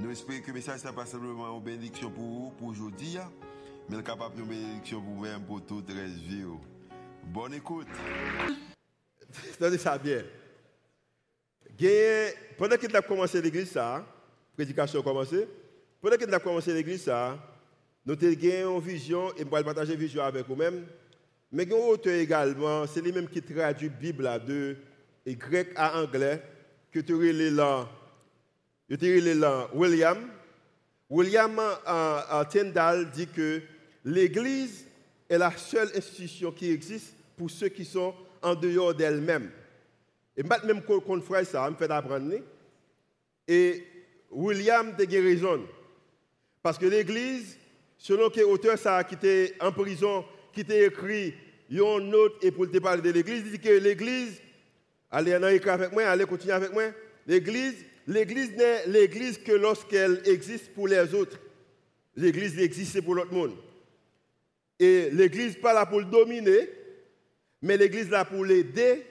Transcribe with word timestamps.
Nous 0.00 0.12
espérons 0.12 0.40
que 0.40 0.46
le 0.48 0.52
message 0.52 0.84
n'est 0.84 0.92
pas 0.92 1.06
simplement 1.06 1.56
une 1.56 1.64
bénédiction 1.64 2.08
pour 2.08 2.22
vous, 2.24 2.50
pour 2.56 2.68
aujourd'hui, 2.68 3.16
mais 3.88 4.00
capable 4.02 4.36
de 4.36 4.42
bénédiction 4.42 5.00
pour 5.02 5.14
vous-même, 5.14 5.42
pour 5.42 5.60
toute 5.66 5.88
la 5.88 6.04
vie. 6.04 6.44
Bonne 7.24 7.54
écoute. 7.54 7.88
Attendez 9.54 9.78
ça 9.78 9.98
bien. 9.98 10.22
Pendant 12.56 12.76
que 12.76 12.86
tu 12.86 12.94
as 12.94 13.02
commencé 13.02 13.42
l'église, 13.42 13.74
la 13.74 14.04
prédication 14.54 15.00
a 15.00 15.02
commencé, 15.02 15.48
pendant 16.00 16.16
que 16.16 16.24
tu 16.24 16.32
as 16.32 16.38
commencé 16.38 16.72
l'église, 16.72 17.10
nous 18.06 18.14
avons 18.14 18.78
une 18.78 18.80
vision, 18.80 19.34
et 19.34 19.44
nous 19.44 19.52
allons 19.54 19.64
partager 19.64 19.94
une 19.94 20.00
vision 20.00 20.22
avec 20.22 20.46
vous-même. 20.46 20.86
Mais 21.50 21.64
il 21.64 21.72
a 21.72 22.16
également, 22.16 22.86
c'est 22.86 23.00
lui-même 23.00 23.26
qui 23.26 23.42
traduit 23.42 23.88
la 23.88 23.94
Bible 23.94 24.46
de 24.46 24.76
grec 25.26 25.72
à 25.74 26.00
anglais, 26.00 26.40
que 26.92 27.00
tu 27.00 27.14
relis 27.14 27.50
là 27.50 27.88
dirais 28.96 29.34
là, 29.34 29.68
William. 29.74 30.18
William 31.10 31.58
euh, 31.58 32.44
Tyndall 32.50 33.10
dit 33.10 33.26
que 33.26 33.62
l'Église 34.04 34.86
est 35.28 35.38
la 35.38 35.56
seule 35.56 35.90
institution 35.94 36.52
qui 36.52 36.70
existe 36.70 37.14
pour 37.36 37.50
ceux 37.50 37.68
qui 37.68 37.84
sont 37.84 38.14
en 38.42 38.54
dehors 38.54 38.94
d'elle-même. 38.94 39.50
Et 40.36 40.42
même 40.42 40.82
qu'on 40.82 41.20
ferait 41.20 41.44
ça, 41.44 41.68
me 41.68 41.76
fait 41.76 41.90
apprendre. 41.90 42.32
Et 43.46 43.84
William 44.30 44.94
a 44.98 45.10
raison. 45.10 45.66
Parce 46.62 46.78
que 46.78 46.86
l'Église, 46.86 47.56
selon 47.96 48.30
que 48.30 48.40
l'auteur 48.40 48.78
ça 48.78 49.02
qui 49.04 49.14
était 49.14 49.54
en 49.60 49.72
prison, 49.72 50.24
qui 50.52 50.64
t'a 50.64 50.76
écrit 50.76 51.34
une 51.70 52.10
note 52.10 52.42
et 52.42 52.50
pour 52.50 52.70
te 52.70 52.78
parler 52.78 53.02
de 53.02 53.10
l'Église, 53.10 53.42
il 53.46 53.52
dit 53.52 53.58
que 53.58 53.68
l'Église, 53.68 54.40
allez 55.10 55.36
en 55.36 55.42
avec 55.42 55.92
moi, 55.92 56.04
allez 56.04 56.24
continuer 56.24 56.54
avec 56.54 56.72
moi, 56.72 56.84
l'Église 57.26 57.84
L'Église 58.08 58.52
n'est 58.56 58.86
l'Église 58.86 59.36
que 59.36 59.52
lorsqu'elle 59.52 60.22
existe 60.24 60.72
pour 60.72 60.88
les 60.88 61.12
autres. 61.12 61.38
L'Église 62.16 62.58
existe 62.58 63.02
pour 63.02 63.14
l'autre 63.14 63.34
monde. 63.34 63.54
Et 64.80 65.10
l'Église 65.10 65.56
pas 65.56 65.74
là 65.74 65.84
pour 65.84 66.02
dominer, 66.02 66.70
mais 67.60 67.76
l'Église 67.76 68.08
là 68.08 68.24
pour 68.24 68.46
l'aider 68.46 69.04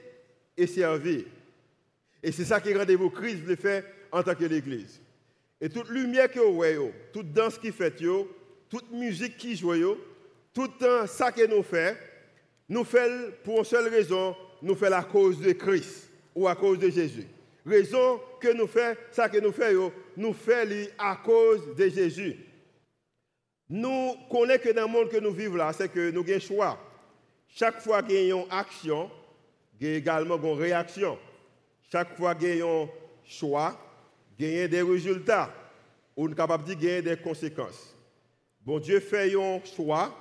et 0.58 0.66
servir. 0.66 1.26
Et 2.24 2.32
c'est 2.32 2.46
ça 2.46 2.60
qui 2.60 2.74
rendez-vous 2.74 3.12
Christ 3.12 3.44
le 3.46 3.56
fait 3.56 3.86
en 4.12 4.24
tant 4.24 4.34
que 4.34 4.46
l'Église. 4.46 5.00
Et 5.62 5.70
toute 5.70 5.90
lumière 5.90 6.32
que 6.32 6.40
vous 6.40 6.56
voyez, 6.56 6.80
toute 7.14 7.32
danse 7.32 7.60
qui 7.60 7.72
fait, 7.72 7.94
toute 8.68 8.92
musique 8.92 9.38
qui 9.38 9.56
joue, 9.56 9.98
tout 10.56 10.72
ça 11.08 11.32
que 11.32 11.46
nous 11.46 11.62
faisons, 11.62 11.96
nous 12.68 12.84
faisons 12.84 13.32
pour 13.44 13.60
une 13.60 13.66
seule 13.66 13.90
raison, 13.90 14.36
nous 14.60 14.74
faisons 14.74 14.96
à 14.96 15.04
cause 15.04 15.40
de 15.40 15.52
Christ 15.52 16.10
ou 16.34 16.48
à 16.48 16.56
cause 16.56 16.80
de 16.80 16.90
Jésus 16.90 17.28
raison 17.68 18.22
que 18.40 18.54
nous 18.54 18.68
faisons, 18.68 18.96
ça 19.12 19.30
que 19.30 19.40
nous 19.40 19.52
faisons, 19.52 19.92
nous 20.16 20.34
faisons 20.34 20.90
à 20.98 21.18
cause 21.18 21.76
de 21.76 21.90
Jésus. 21.90 22.36
Nous 23.70 24.16
connaissons 24.30 24.64
que 24.64 24.74
dans 24.74 24.84
le 24.84 24.88
monde 24.88 25.10
que 25.10 25.18
nous 25.18 25.32
vivons 25.32 25.58
là, 25.58 25.74
c'est 25.74 25.92
que 25.92 26.12
nous 26.12 26.22
avons 26.22 26.34
un 26.34 26.40
choix. 26.40 26.80
Chaque 27.50 27.82
fois 27.82 28.02
qu'il 28.02 28.16
y 28.16 28.32
a 28.32 28.36
une 28.36 28.46
action, 28.50 29.12
il 29.80 29.88
y 29.88 29.94
a 29.94 29.98
également 29.98 30.38
une 30.38 30.60
réaction. 30.60 31.18
Chaque 31.92 32.16
fois 32.16 32.34
qu'il 32.36 32.58
y 32.58 32.62
a 32.62 32.66
un 32.66 32.88
choix, 33.26 33.78
il 34.40 34.50
y 34.50 34.62
a 34.62 34.68
des 34.68 34.82
résultats. 34.82 35.54
On 36.16 36.32
est 36.32 36.36
capable 36.36 36.64
de 36.64 36.74
gagner 36.74 37.02
des 37.02 37.18
conséquences. 37.18 37.96
Bon 38.62 38.80
Dieu 38.80 39.00
fait 39.00 39.34
un 39.36 39.62
choix, 39.64 40.14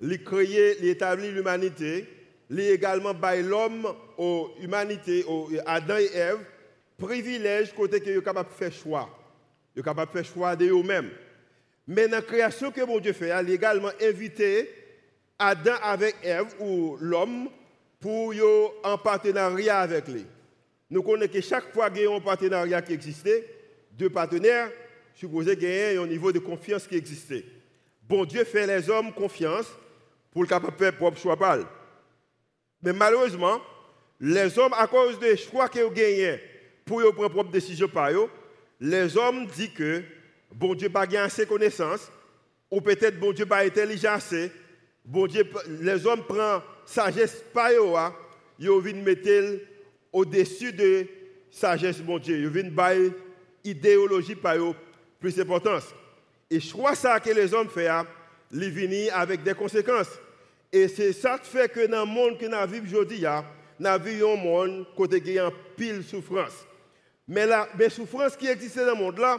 il 0.00 0.22
crée, 0.22 0.76
il 0.80 0.88
établit 0.88 1.30
l'humanité, 1.30 2.08
il 2.50 2.60
également 2.60 3.14
bail 3.14 3.42
l'homme 3.42 3.86
aux 4.18 4.50
humanités, 4.60 5.24
aux 5.24 5.48
Adam 5.66 5.96
et 5.96 6.10
Ève, 6.14 6.38
privilège 6.98 7.72
côté 7.72 8.00
que 8.00 8.10
vous 8.10 8.22
capable 8.22 8.50
de 8.50 8.54
faire 8.54 8.72
choix. 8.72 9.08
Vous 9.76 9.82
capable 9.82 10.12
de 10.12 10.18
faire 10.18 10.32
choix 10.32 10.56
de 10.56 10.66
vous-même. 10.66 11.10
Mais 11.86 12.08
dans 12.08 12.16
la 12.16 12.22
création 12.22 12.70
que 12.70 12.80
mon 12.82 12.98
Dieu 12.98 13.12
fait, 13.12 13.26
il 13.26 13.32
a 13.32 13.42
également 13.42 13.90
invité 14.00 14.70
Adam 15.38 15.74
avec 15.82 16.16
Ève 16.22 16.54
ou 16.60 16.96
l'homme 17.00 17.48
pour 18.00 18.34
en 18.82 18.98
partenariat 18.98 19.80
avec 19.80 20.08
lui. 20.08 20.26
Nous 20.90 21.02
connaissons 21.02 21.32
que 21.32 21.40
chaque 21.40 21.72
fois 21.72 21.90
qu'il 21.90 22.02
y 22.02 22.06
a 22.06 22.14
un 22.14 22.20
partenariat 22.20 22.82
qui 22.82 22.92
existait, 22.92 23.46
deux 23.92 24.10
partenaires, 24.10 24.70
supposé 25.14 25.56
qu'il 25.56 25.68
y 25.68 25.72
ait 25.72 25.96
un 25.96 26.06
niveau 26.06 26.30
de 26.30 26.38
confiance 26.38 26.86
qui 26.86 26.96
existait. 26.96 27.44
Bon 28.02 28.24
Dieu 28.24 28.44
fait 28.44 28.66
les 28.66 28.88
hommes 28.90 29.12
confiance 29.12 29.66
pour 30.30 30.42
le 30.42 30.48
capable 30.48 30.76
faire 30.76 30.96
propre 30.96 31.18
choix. 31.18 31.36
Mais 32.82 32.92
malheureusement, 32.92 33.60
les 34.20 34.58
hommes, 34.58 34.74
à 34.76 34.86
cause 34.86 35.18
des 35.18 35.36
choix 35.36 35.68
qu'ils 35.68 35.84
ont 35.84 35.90
gagnés, 35.90 36.40
pour 36.84 37.00
prendre 37.14 37.28
propre 37.30 37.50
décision 37.50 37.88
par 37.88 38.10
les 38.80 39.16
hommes 39.16 39.46
disent 39.46 39.72
que 39.74 40.02
bon 40.52 40.74
Dieu 40.74 40.88
pas 40.88 41.06
assez 41.18 41.46
connaissances, 41.46 42.10
ou 42.70 42.80
peut-être 42.80 43.18
bon 43.18 43.32
Dieu 43.32 43.46
pas 43.46 43.64
intelligent 43.64 44.12
assez, 44.12 44.50
bon 45.04 45.26
Dieu, 45.26 45.44
les 45.80 46.06
hommes 46.06 46.24
prennent 46.24 46.60
sagesse 46.84 47.42
par 47.52 47.70
eux, 47.70 47.96
hein. 47.96 48.14
ils 48.58 48.70
viennent 48.80 49.02
mettre 49.02 49.60
au-dessus 50.12 50.72
de 50.72 51.06
sagesse 51.50 52.00
bon 52.00 52.18
Dieu, 52.18 52.36
ils 52.36 52.48
viennent 52.48 52.70
bailler 52.70 53.12
idéologie 53.64 54.34
par 54.34 54.56
plus 55.18 55.36
d'importance. 55.36 55.94
Et 56.50 56.60
je 56.60 56.70
crois 56.72 56.94
ça 56.94 57.18
que 57.20 57.30
les 57.30 57.54
hommes 57.54 57.68
font, 57.68 57.88
hein, 57.88 58.06
ils 58.52 58.68
viennent 58.68 59.10
avec 59.12 59.42
des 59.42 59.54
conséquences. 59.54 60.10
Et 60.70 60.88
c'est 60.88 61.12
ça 61.12 61.38
qui 61.38 61.48
fait 61.48 61.72
que 61.72 61.86
dans 61.86 62.04
le 62.04 62.10
monde 62.10 62.38
que 62.38 62.46
nous 62.46 62.70
vivons 62.70 62.86
aujourd'hui, 62.86 63.24
hein, 63.24 63.44
nous 63.78 64.04
vivons 64.04 64.34
un 64.34 64.36
monde 64.36 64.86
qui 64.96 65.38
a 65.38 65.50
pile 65.76 66.02
souffrance. 66.02 66.66
Mais 67.26 67.46
la 67.46 67.68
souffrance 67.90 68.36
qui 68.36 68.46
existait 68.46 68.84
dans 68.84 68.92
le 68.92 68.98
monde 68.98 69.18
là, 69.18 69.38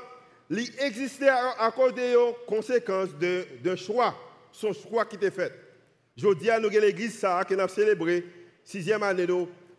elle 0.50 0.60
existait 0.80 1.30
à, 1.30 1.72
cause 1.76 1.94
des 1.94 2.16
conséquences 2.48 3.10
d'un 3.16 3.76
choix, 3.76 4.16
son 4.52 4.74
choix 4.74 5.06
qui 5.06 5.16
était 5.16 5.32
fait. 5.32 5.52
Je 6.16 6.34
dis 6.34 6.50
à 6.50 6.60
nous 6.60 6.70
l'église 6.70 7.18
ça 7.18 7.44
qui 7.48 7.56
a 7.56 7.68
célébré 7.68 8.24
sixième 8.64 9.04
année 9.04 9.28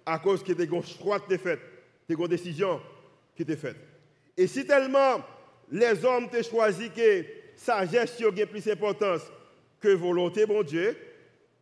à 0.04 0.18
cause 0.18 0.42
que 0.42 0.52
des 0.52 0.68
choix 0.82 1.20
qui 1.20 1.34
étaient 1.34 1.42
faits, 1.42 1.60
des 2.08 2.16
décisions 2.28 2.80
qui 3.34 3.42
étaient 3.42 3.56
faites. 3.56 3.76
Et 4.36 4.46
si 4.46 4.66
tellement 4.66 5.24
les 5.70 6.04
hommes 6.04 6.26
ont 6.26 6.42
choisi 6.42 6.90
que 6.90 7.24
sagesse 7.56 8.20
a 8.20 8.46
plus 8.46 8.64
d'importance 8.64 9.22
que 9.80 9.88
volonté, 9.88 10.46
bon 10.46 10.62
Dieu, 10.62 10.96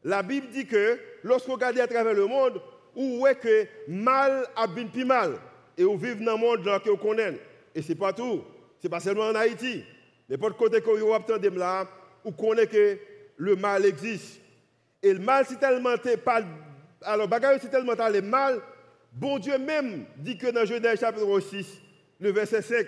la 0.03 0.23
Bible 0.23 0.49
dit 0.49 0.67
que 0.67 0.99
lorsqu'on 1.23 1.55
regarde 1.55 1.79
à 1.79 1.87
travers 1.87 2.15
le 2.15 2.27
monde, 2.27 2.61
où 2.95 3.19
voyez 3.19 3.37
que 3.37 3.67
mal 3.89 4.47
a 4.55 4.67
bien 4.67 4.87
plus 4.87 5.05
mal? 5.05 5.39
Et 5.77 5.85
vous 5.85 5.97
vivez 5.97 6.25
dans 6.25 6.35
un 6.35 6.37
monde 6.37 6.65
que 6.83 6.91
vous 6.91 6.97
connaissez. 6.97 7.41
Et 7.75 7.83
ce 7.83 7.89
n'est 7.89 7.95
pas 7.95 8.13
tout. 8.13 8.43
Ce 8.81 8.87
n'est 8.87 8.91
pas 8.91 9.01
seulement 9.01 9.27
en 9.27 9.35
Haïti. 9.35 9.83
N'importe 10.29 10.57
côté 10.57 10.81
que 10.81 10.91
vous 10.91 11.13
avez 11.13 11.51
là, 11.51 11.89
vous 12.25 12.33
connaissez 12.33 12.69
que 12.69 12.99
le 13.37 13.57
mal 13.57 13.85
existe. 13.85 14.41
Et 15.03 15.13
le 15.13 15.19
mal, 15.19 15.45
c'est 15.49 15.59
tellement 15.59 15.97
pas. 16.25 16.43
Alors, 17.03 17.29
bagarre, 17.29 17.59
c'est 17.61 17.71
tellement 17.71 17.93
le 17.93 18.23
mal. 18.23 18.61
Bon 19.13 19.39
Dieu 19.39 19.59
même 19.59 20.07
dit 20.17 20.37
que 20.37 20.49
dans 20.49 20.65
Genèse 20.65 21.01
chapitre 21.01 21.41
6, 21.41 21.67
le 22.21 22.33
verset 22.33 22.63
5, 22.63 22.87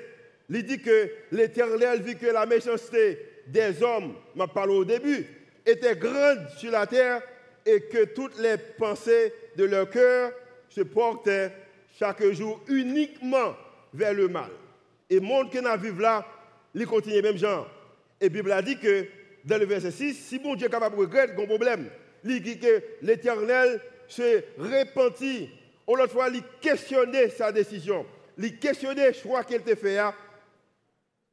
il 0.48 0.64
dit 0.64 0.80
que 0.80 1.10
l'Éternel 1.30 2.02
vit 2.02 2.16
que 2.16 2.26
la 2.26 2.46
méchanceté 2.46 3.18
des 3.46 3.82
hommes, 3.82 4.14
m'a 4.34 4.48
parlé 4.48 4.74
au 4.74 4.84
début, 4.84 5.26
était 5.64 5.96
grande 5.96 6.48
sur 6.56 6.72
la 6.72 6.86
terre 6.86 7.22
et 7.64 7.80
que 7.82 8.04
toutes 8.06 8.38
les 8.38 8.56
pensées 8.78 9.32
de 9.56 9.64
leur 9.64 9.90
cœur 9.90 10.32
se 10.68 10.80
portaient 10.80 11.52
chaque 11.98 12.24
jour 12.32 12.60
uniquement 12.68 13.54
vers 13.92 14.12
le 14.12 14.28
mal. 14.28 14.50
Et 15.08 15.16
le 15.16 15.20
monde 15.20 15.50
qui 15.50 15.60
nous 15.60 15.78
vivons 15.78 16.00
là, 16.00 16.26
il 16.74 16.86
continue 16.86 17.22
même 17.22 17.38
genre. 17.38 17.68
Et 18.20 18.24
la 18.24 18.30
Bible 18.30 18.52
a 18.52 18.62
dit 18.62 18.78
que 18.78 19.06
dans 19.44 19.58
le 19.58 19.66
verset 19.66 19.90
6, 19.90 20.14
si 20.14 20.38
bon 20.38 20.54
Dieu 20.54 20.66
est 20.66 20.70
capable 20.70 20.96
de 20.96 21.00
regretter 21.00 21.40
un 21.40 21.46
problème, 21.46 21.88
il 22.24 22.42
dit 22.42 22.58
que 22.58 22.82
l'Éternel 23.02 23.80
se 24.08 24.42
repentit. 24.58 25.48
Ou 25.86 25.94
l'autre 25.96 26.12
fois, 26.12 26.28
il 26.28 26.42
questionnait 26.60 27.30
sa 27.30 27.52
décision. 27.52 28.04
Il 28.38 28.58
questionnait 28.58 29.08
le 29.08 29.14
choix 29.14 29.44
qu'il 29.44 29.56
a 29.56 29.76
fait, 29.76 29.98
hein, 29.98 30.12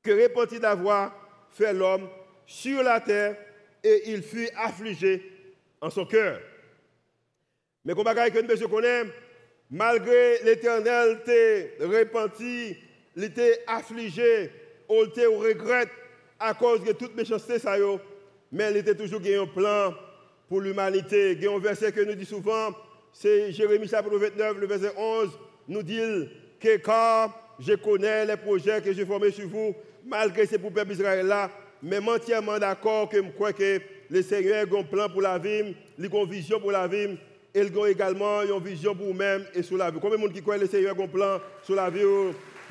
que 0.02 0.12
repentit 0.12 0.60
d'avoir 0.60 1.14
fait 1.52 1.74
l'homme 1.74 2.08
sur 2.46 2.84
la 2.84 3.02
terre 3.02 3.36
et 3.84 4.12
il 4.12 4.22
fut 4.22 4.50
affligé 4.56 5.32
en 5.82 5.90
son 5.90 6.06
cœur. 6.06 6.40
Mais 7.84 7.94
comme 7.94 8.06
que 8.06 8.62
nous 8.62 8.70
connaît, 8.70 9.04
malgré 9.74 10.38
l'éternel 10.44 11.22
t'est 11.26 11.78
repenti, 11.82 12.78
il 13.18 13.24
était 13.24 13.64
affligé, 13.66 14.52
il 14.90 15.10
te 15.10 15.26
regrette, 15.28 15.90
à 16.40 16.54
cause 16.54 16.84
de 16.84 16.92
toute 16.92 17.16
méchanceté, 17.16 17.58
ça 17.58 17.76
mais 18.52 18.70
il 18.70 18.78
était 18.78 18.94
toujours 18.96 19.22
un 19.22 19.48
plan 19.48 19.94
pour 20.48 20.62
l'humanité. 20.62 21.32
Il 21.32 21.44
y 21.44 21.48
a 21.48 21.52
un 21.52 21.58
verset 21.58 21.92
que 21.92 22.02
nous 22.02 22.14
dit 22.14 22.26
souvent, 22.26 22.70
c'est 23.12 23.52
Jérémie 23.52 23.88
chapitre 23.88 24.18
29, 24.18 24.58
le 24.60 24.68
verset 24.68 24.92
11, 24.96 25.30
nous 25.68 25.82
dit 25.82 26.30
que 26.60 26.78
car 26.78 27.56
je 27.60 27.74
connais 27.74 28.26
les 28.26 28.38
projets 28.38 28.80
que 28.82 28.94
j'ai 28.94 29.06
formés 29.06 29.32
sur 29.32 29.48
vous, 29.48 29.74
malgré 30.06 30.46
ces 30.46 30.60
peuple 30.60 30.92
Israël 30.92 31.26
là, 31.26 31.50
mais 31.82 31.98
entièrement 31.98 32.60
d'accord 32.60 33.10
que 33.10 33.18
je 33.18 33.30
crois 33.32 33.54
que 33.54 33.80
le 34.10 34.22
Seigneur 34.22 34.68
a 34.72 34.78
un 34.78 34.84
plan 34.84 35.10
pour 35.10 35.22
la 35.22 35.40
vie, 35.40 35.76
il 35.98 36.06
a 36.06 36.10
une 36.16 36.30
vision 36.30 36.60
pour 36.60 36.72
la 36.72 36.88
vie, 36.88 37.18
et 37.54 37.62
il 37.62 37.80
a 37.80 37.88
également 37.88 38.42
une 38.42 38.60
vision 38.64 38.96
pour 38.96 39.08
vous-même 39.08 39.46
et 39.54 39.62
sur 39.62 39.78
la 39.78 39.92
vie. 39.92 40.00
Combien 40.02 40.18
de 40.18 40.22
monde 40.22 40.34
qui 40.34 40.42
croit 40.42 40.58
le 40.58 40.68
Seigneur 40.68 41.00
a 41.00 41.04
un 41.04 41.08
plan 41.08 41.40
sur 41.64 41.76
la 41.76 41.90
vie, 41.90 42.00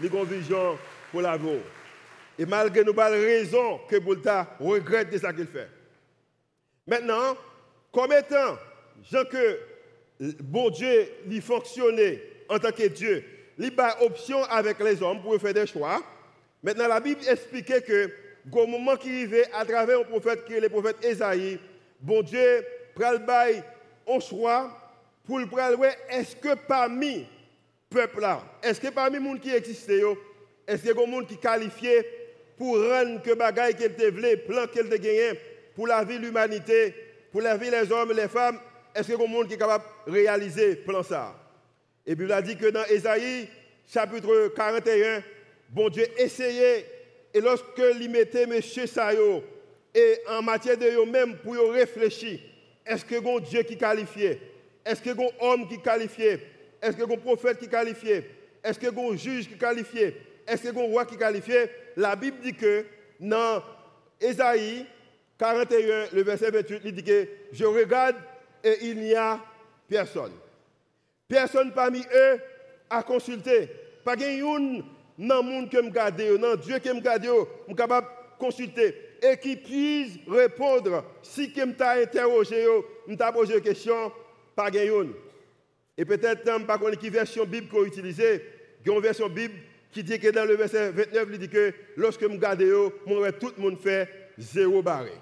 il 0.02 0.06
a 0.06 0.18
une 0.18 0.24
vision 0.24 0.76
pour 1.10 1.22
la 1.22 1.36
vie. 1.36 1.60
Et 2.38 2.46
malgré 2.46 2.82
nous, 2.82 2.94
pas 2.94 3.10
raison 3.10 3.80
que 3.88 3.98
Boulta 3.98 4.56
regrette 4.58 5.10
de 5.10 5.18
ce 5.18 5.26
qu'il 5.32 5.46
fait. 5.46 5.68
Maintenant, 6.86 7.36
comme 7.92 8.12
étant, 8.12 8.58
Jean 9.10 9.24
que 9.24 9.58
bon 10.40 10.70
Dieu, 10.70 11.08
il 11.30 11.42
fonctionnait 11.42 12.20
en 12.48 12.58
tant 12.58 12.72
que 12.72 12.88
Dieu, 12.88 13.24
il 13.58 13.74
pas 13.74 13.98
option 14.00 14.42
avec 14.44 14.80
les 14.80 15.00
hommes 15.00 15.22
pour 15.22 15.38
faire 15.40 15.54
des 15.54 15.66
choix. 15.66 16.02
Maintenant, 16.62 16.88
la 16.88 16.98
Bible 16.98 17.20
expliquait 17.28 17.82
que, 17.82 18.10
au 18.50 18.66
moment 18.66 18.96
qui 18.96 19.08
arrivait, 19.08 19.48
à 19.52 19.64
travers 19.64 20.00
un 20.00 20.04
prophète 20.04 20.44
qui 20.44 20.54
est 20.54 20.60
le 20.60 20.68
prophète 20.68 21.04
Esaïe, 21.04 21.60
bon 22.00 22.22
Dieu, 22.22 22.64
pral 22.94 23.24
bail 23.24 23.62
un 24.08 24.20
choix 24.20 24.70
pour 25.24 25.38
le 25.38 25.46
pral 25.46 25.76
est-ce 26.10 26.36
que 26.36 26.54
parmi 26.54 27.26
peuple 27.88 28.20
là, 28.20 28.42
est-ce 28.62 28.80
que 28.80 28.88
parmi 28.88 29.18
les 29.18 29.24
gens 29.24 29.36
qui 29.36 29.50
existent, 29.50 29.92
est-ce 30.66 30.82
qu'il 30.82 30.88
y 30.88 30.90
a 30.90 30.94
des 30.94 31.12
gens 31.12 31.24
qui 31.24 31.36
qualifiés 31.36 32.06
pour 32.56 32.76
rendre 32.76 33.22
que 33.22 33.34
bagaille 33.34 33.74
qu'elle 33.74 33.94
te 33.94 34.36
plan 34.46 34.66
qu'elle 34.66 34.88
te 34.88 34.96
gagné 34.96 35.38
pour 35.74 35.86
la 35.86 36.04
vie 36.04 36.18
de 36.18 36.26
l'humanité, 36.26 36.94
pour 37.30 37.40
la 37.40 37.56
vie 37.56 37.70
des 37.70 37.90
hommes 37.90 38.10
et 38.10 38.14
les 38.14 38.28
femmes, 38.28 38.58
est-ce 38.94 39.06
qu'il 39.06 39.20
y 39.20 39.24
a 39.24 39.26
des 39.26 39.32
gens 39.32 39.44
qui 39.44 39.54
est 39.54 39.58
capable 39.58 39.84
de 40.06 40.12
réaliser 40.12 40.76
plan 40.76 41.02
ça? 41.02 41.34
Et 42.06 42.14
puis 42.16 42.26
il 42.26 42.32
a 42.32 42.42
dit 42.42 42.56
que 42.56 42.66
dans 42.66 42.84
Ésaïe, 42.84 43.48
chapitre 43.88 44.52
41, 44.54 45.22
bon 45.70 45.88
Dieu 45.88 46.06
essayait, 46.18 46.86
et 47.32 47.40
lorsque 47.40 47.64
il 48.00 48.10
mettait 48.10 48.42
M. 48.42 48.60
Sayo, 48.60 49.42
et 49.94 50.20
en 50.28 50.42
matière 50.42 50.76
de 50.76 50.86
eux-mêmes, 50.86 51.36
pour 51.38 51.54
réfléchir, 51.72 52.38
est-ce 52.86 53.04
que 53.04 53.14
un 53.14 53.40
Dieu 53.40 53.62
qui 53.62 53.76
qualifié 53.76 54.40
Est-ce 54.84 55.00
que 55.00 55.10
un 55.10 55.30
homme 55.40 55.68
qui 55.68 55.78
qualifié 55.78 56.40
Est-ce 56.80 56.96
que 56.96 57.02
un 57.02 57.16
prophète 57.16 57.58
qui 57.58 57.68
qualifié 57.68 58.24
Est-ce 58.62 58.78
que 58.78 58.86
un 58.86 59.16
juge 59.16 59.48
qui 59.48 59.56
qualifié 59.56 60.16
Est-ce 60.46 60.62
que 60.62 60.78
un 60.78 60.82
roi 60.82 61.04
qui 61.06 61.16
qualifié 61.16 61.70
La 61.96 62.16
Bible 62.16 62.38
dit 62.42 62.54
que 62.54 62.84
dans 63.20 63.62
Ésaïe 64.20 64.86
41, 65.38 66.06
le 66.12 66.22
verset 66.22 66.50
28, 66.50 66.80
il 66.84 66.92
dit 66.94 67.04
que 67.04 67.28
je 67.52 67.64
regarde 67.64 68.16
et 68.62 68.78
il 68.82 68.98
n'y 68.98 69.14
a 69.14 69.40
personne. 69.88 70.32
Personne 71.28 71.72
parmi 71.72 72.00
eux 72.00 72.40
a 72.90 73.02
consulté. 73.02 73.68
Pas 74.04 74.14
un 74.14 74.82
dans 75.18 75.36
le 75.36 75.42
monde 75.42 75.70
que 75.70 75.78
je 75.80 75.84
regarde, 75.84 76.16
dans 76.16 76.56
Dieu 76.56 76.78
que 76.78 76.88
je 76.88 76.94
regarde, 76.94 77.24
je 77.24 77.66
suis 77.66 77.74
capable 77.76 78.06
de 78.06 78.38
consulter 78.38 79.11
et 79.22 79.36
qui 79.36 79.56
puisse 79.56 80.18
répondre 80.26 81.04
si 81.22 81.52
je 81.54 81.64
t'a 81.72 81.92
interrogé, 81.92 82.66
je 83.08 83.14
t'a 83.14 83.30
posé 83.30 83.54
une 83.54 83.60
question, 83.60 84.12
pas 84.56 84.68
un. 84.68 85.08
Et 85.96 86.04
peut-être, 86.04 86.42
je 86.44 86.50
ne 86.50 86.58
sais 86.58 86.64
pas 86.64 86.78
quelle 86.78 87.10
version 87.10 87.44
Bible 87.44 87.68
qu'on 87.68 87.84
utilise, 87.84 88.18
il 88.18 88.88
y 88.88 88.90
a 88.90 88.94
une 88.94 89.00
version 89.00 89.28
Bible 89.28 89.54
qui 89.92 90.02
dit 90.02 90.18
que 90.18 90.28
dans 90.28 90.44
le 90.44 90.56
verset 90.56 90.90
29, 90.90 91.28
il 91.32 91.38
dit 91.38 91.48
que 91.48 91.72
lorsque 91.96 92.22
je 92.22 92.26
regarde, 92.26 92.60
tout 93.38 93.52
le 93.56 93.62
monde 93.62 93.78
fait 93.78 94.08
zéro 94.38 94.82
barré. 94.82 95.12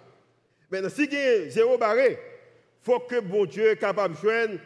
Maintenant, 0.70 0.88
si 0.88 1.04
il 1.04 1.12
y 1.12 1.16
a 1.16 1.50
zéro 1.50 1.76
barré, 1.76 2.12
il 2.12 2.84
faut 2.84 3.00
que 3.00 3.20
bon 3.20 3.44
Dieu 3.44 3.64
soit 3.64 3.76
capable 3.76 4.14
de 4.14 4.20
joindre 4.20 4.58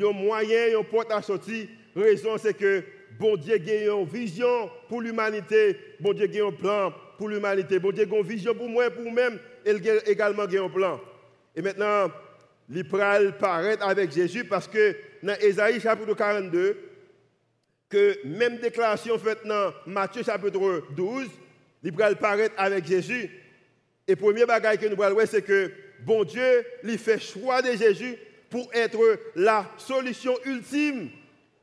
un 0.00 0.12
moyen, 0.12 0.78
un 0.78 0.84
porte 0.84 1.10
à 1.10 1.20
sortir. 1.20 1.66
La 1.94 2.04
raison, 2.04 2.38
c'est 2.38 2.56
que 2.56 2.84
bon 3.18 3.36
Dieu 3.36 3.54
a 3.54 3.92
une 3.92 4.06
vision 4.06 4.70
pour 4.88 5.02
l'humanité, 5.02 5.76
bon 5.98 6.12
Dieu 6.12 6.30
a 6.42 6.46
un 6.46 6.52
plan 6.52 6.94
pour 7.18 7.28
l'humanité, 7.28 7.80
bon 7.80 7.90
Dieu 7.90 8.08
a 8.10 8.16
une 8.16 8.22
vision 8.22 8.54
pour 8.54 8.68
moi, 8.68 8.88
pour 8.90 9.02
moi-même, 9.02 9.38
et 9.66 9.76
également 10.10 10.44
un 10.44 10.68
plan. 10.68 11.00
Et 11.54 11.60
maintenant, 11.60 12.10
il 12.70 12.84
paraît 12.84 13.76
avec 13.80 14.12
Jésus 14.12 14.44
parce 14.44 14.68
que 14.68 14.94
dans 15.22 15.34
Ésaïe 15.40 15.80
chapitre 15.80 16.14
42, 16.14 16.76
que 17.88 18.18
même 18.24 18.58
déclaration 18.58 19.18
faite 19.18 19.44
dans 19.44 19.72
Matthieu 19.86 20.22
chapitre 20.22 20.84
12, 20.90 21.26
il 21.82 21.92
paraît 21.92 22.52
avec 22.56 22.86
Jésus. 22.86 23.30
Et 24.06 24.14
premier 24.14 24.46
bagage 24.46 24.78
que 24.78 24.86
nous 24.86 24.96
voyons, 24.96 25.18
c'est 25.26 25.42
que 25.42 25.72
bon 26.04 26.22
Dieu 26.22 26.64
lui 26.84 26.98
fait 26.98 27.18
choix 27.18 27.62
de 27.62 27.72
Jésus 27.72 28.16
pour 28.48 28.70
être 28.72 29.00
la 29.34 29.66
solution 29.76 30.34
ultime 30.44 31.10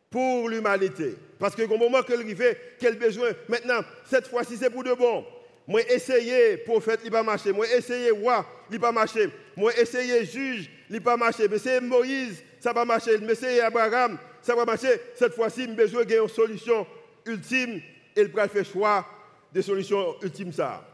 pour 0.10 0.50
l'humanité. 0.50 1.16
Parce 1.40 1.56
que 1.56 1.64
au 1.64 1.78
moment 1.78 2.02
qu'il 2.02 2.16
arrive, 2.16 2.56
quel 2.80 2.98
besoin. 2.98 3.30
Maintenant, 3.48 3.82
cette 4.06 4.28
fois-ci, 4.28 4.58
c'est 4.58 4.70
pour 4.70 4.84
de 4.84 4.94
bon. 4.94 5.26
Moi, 5.68 5.82
essayer 5.90 6.58
prophète, 6.58 7.00
il 7.04 7.12
pas 7.12 7.24
marché. 7.24 7.52
Moi, 7.52 7.66
essayer 7.68 8.12
roi, 8.12 8.46
il 8.70 8.80
pas 8.80 8.92
marché. 8.92 9.30
Moi, 9.56 9.72
essayer 9.78 10.24
juge, 10.26 10.70
il 10.90 11.02
pas 11.02 11.18
marché. 11.18 11.48
Mais 11.48 11.58
c'est 11.58 11.82
Moïse, 11.82 12.44
ça 12.60 12.72
va 12.72 12.86
marcher. 12.86 13.18
Mais 13.20 13.36
c'est 13.36 13.60
Abraham, 13.62 14.18
ça 14.42 14.56
va 14.56 14.64
marcher. 14.64 15.00
Cette 15.16 15.34
fois-ci, 15.34 15.64
il 15.64 15.76
besoin 15.76 16.06
d'une 16.06 16.28
solution 16.28 16.86
ultime. 17.26 17.82
Et 18.16 18.22
il 18.22 18.32
faire 18.32 18.66
choix 18.66 19.06
de 19.52 19.62
solution 19.62 20.16
ultime 20.22 20.54
ça. 20.54 20.86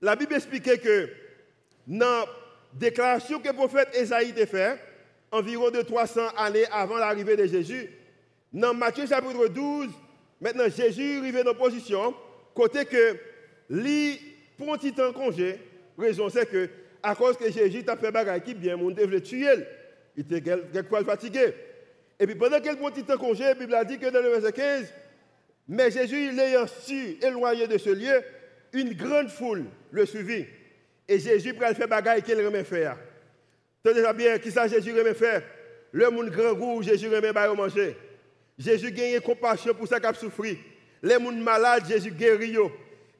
La 0.00 0.16
Bible 0.16 0.34
expliquait 0.34 0.78
que 0.78 1.10
dans 1.86 2.06
la 2.06 2.26
déclaration 2.72 3.40
que 3.40 3.48
le 3.48 3.54
prophète 3.54 3.88
Esaïe 3.94 4.32
a 4.40 4.46
faite, 4.46 4.78
environ 5.32 5.70
de 5.70 5.82
300 5.82 6.28
années 6.36 6.66
avant 6.70 6.96
l'arrivée 6.96 7.36
de 7.36 7.46
Jésus, 7.46 7.90
dans 8.52 8.72
Matthieu 8.74 9.06
chapitre 9.06 9.48
12, 9.48 9.88
maintenant 10.40 10.68
Jésus 10.68 11.18
arrive 11.18 11.42
dans 11.42 11.54
position, 11.54 12.14
côté 12.54 12.84
que 12.84 13.16
lui, 13.70 14.20
pour 14.58 14.74
un 14.74 15.12
congé, 15.12 15.58
raison 15.96 16.28
c'est 16.28 16.46
que 16.50 16.68
à 17.02 17.14
cause 17.14 17.36
que 17.36 17.50
Jésus 17.50 17.84
a 17.86 17.96
fait 17.96 18.10
bagaille 18.10 18.42
qui 18.42 18.52
bien, 18.52 18.76
mon 18.76 18.90
devait 18.90 19.20
tuer. 19.20 19.54
Il 20.16 20.22
était 20.22 20.42
quelque 20.42 21.04
fatigué. 21.04 21.54
Et 22.18 22.26
puis 22.26 22.34
pendant 22.34 22.60
qu'il 22.60 22.76
prend 22.76 22.88
un 22.88 22.90
temps 22.90 23.16
congé, 23.16 23.44
la 23.44 23.54
Bible 23.54 23.74
a 23.74 23.84
dit 23.84 23.98
que 23.98 24.10
dans 24.10 24.20
le 24.20 24.28
verset 24.28 24.52
15, 24.52 24.92
mais 25.68 25.90
Jésus, 25.90 26.32
l'ayant 26.32 26.66
su 26.66 27.16
éloigné 27.22 27.68
de 27.68 27.78
ce 27.78 27.90
lieu, 27.90 28.22
une 28.72 28.92
grande 28.92 29.28
foule 29.28 29.66
le 29.92 30.04
suivit. 30.04 30.46
Et 31.08 31.18
Jésus 31.18 31.54
prit 31.54 31.74
faire 31.74 31.88
bagaille 31.88 32.22
qu'il 32.22 32.44
remet 32.44 32.64
faire. 32.64 32.96
Tenez 33.82 34.02
bien, 34.12 34.38
qui 34.38 34.50
ça 34.50 34.66
Jésus 34.66 34.92
remet 34.92 35.14
faire? 35.14 35.42
Le 35.92 36.10
monde 36.10 36.30
grand 36.30 36.54
goût, 36.54 36.82
Jésus 36.82 37.08
remet 37.08 37.32
bailler 37.32 37.54
manger. 37.54 37.96
Jésus 38.58 38.90
gagne 38.90 39.20
compassion 39.20 39.72
pour 39.72 39.88
ça 39.88 39.98
qui 39.98 40.06
a 40.06 40.12
souffert. 40.12 40.56
Les 41.02 41.14
gens 41.14 41.32
malades, 41.32 41.88
Jésus 41.88 42.10
guérit. 42.10 42.56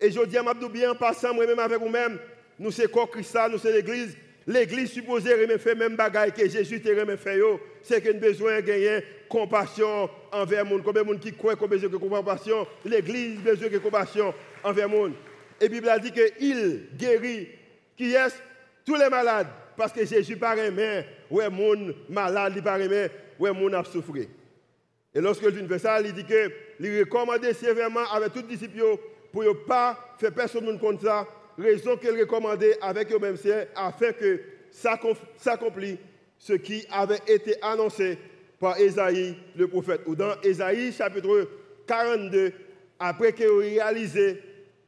Et 0.01 0.11
je 0.11 0.25
dis 0.25 0.39
à 0.39 0.55
bien 0.55 0.93
en 0.93 0.95
passant, 0.95 1.35
moi-même 1.35 1.59
avec 1.59 1.79
vous-même, 1.79 2.19
nous 2.59 2.71
sommes 2.71 2.89
quoi 2.89 3.07
Christ, 3.07 3.37
nous 3.51 3.59
sommes 3.59 3.73
l'église. 3.73 4.17
L'église 4.47 4.91
supposée 4.91 5.37
faire 5.59 5.77
même 5.77 5.97
bagaille 5.97 6.33
que 6.33 6.49
Jésus 6.49 6.81
te 6.81 7.17
faire. 7.17 7.59
C'est 7.83 8.01
qu'il 8.01 8.11
a 8.11 8.15
besoin 8.15 8.57
de 8.57 8.67
gagner 8.67 9.05
compassion 9.29 10.09
envers 10.33 10.65
le 10.65 10.71
monde. 10.71 10.83
Combien 10.83 11.03
de 11.03 11.07
monde 11.07 11.21
qui 11.21 11.33
croit 11.33 11.55
qu'on 11.55 11.67
a 11.67 11.69
besoin 11.69 11.91
de 11.91 11.97
compassion? 11.97 12.67
L'église 12.85 13.39
a 13.41 13.51
besoin 13.51 13.69
de 13.69 13.79
compassion 13.79 14.35
envers 14.65 14.89
le 14.89 14.97
monde. 14.97 15.13
Et 15.61 15.65
la 15.65 15.69
Bible 15.69 15.89
a 15.89 15.99
dit 15.99 16.11
qu'il 16.11 16.89
guérit 16.97 17.49
qui 17.97 18.15
est 18.15 18.43
tous 18.85 18.97
les 18.97 19.09
malades. 19.09 19.49
Parce 19.77 19.93
que 19.93 20.05
Jésus 20.05 20.37
paraît 20.37 20.71
mais 20.71 21.07
ouais 21.31 21.49
monde 21.49 21.95
malade, 22.09 22.55
il 22.57 22.63
paraît 22.63 22.89
mais 22.89 23.11
ouais 23.39 23.53
monde 23.53 23.75
a 23.75 23.85
souffert. 23.85 24.25
Et 25.15 25.21
lorsque 25.21 25.51
fait 25.51 25.79
ça, 25.79 26.01
il 26.01 26.13
dit 26.13 26.25
que 26.25 26.51
il 26.81 27.01
recommande 27.01 27.45
sévèrement 27.53 28.11
avec 28.13 28.33
tous 28.33 28.41
les 28.41 28.57
disciples 28.57 28.83
pour 29.33 29.45
ne 29.45 29.53
pas 29.53 30.15
faire 30.19 30.33
personne 30.33 30.79
contre 30.79 31.03
ça. 31.03 31.27
Raison 31.59 31.97
qu'il 31.97 32.19
recommandait 32.19 32.79
avec 32.81 33.13
eux-mêmes, 33.13 33.37
afin 33.77 34.13
que 34.13 34.41
ça 34.71 34.99
s'accomplisse 35.37 35.99
ce 36.39 36.55
qui 36.55 36.87
avait 36.91 37.21
été 37.27 37.55
annoncé 37.63 38.19
par 38.59 38.79
Esaïe 38.79 39.37
le 39.57 39.69
prophète. 39.69 40.03
Ou 40.07 40.15
dans 40.15 40.41
Esaïe 40.43 40.93
chapitre 40.93 41.49
42, 41.87 42.53
après 42.99 43.33
qu'il 43.33 43.47
ait 43.47 43.81
réalisé 43.81 44.41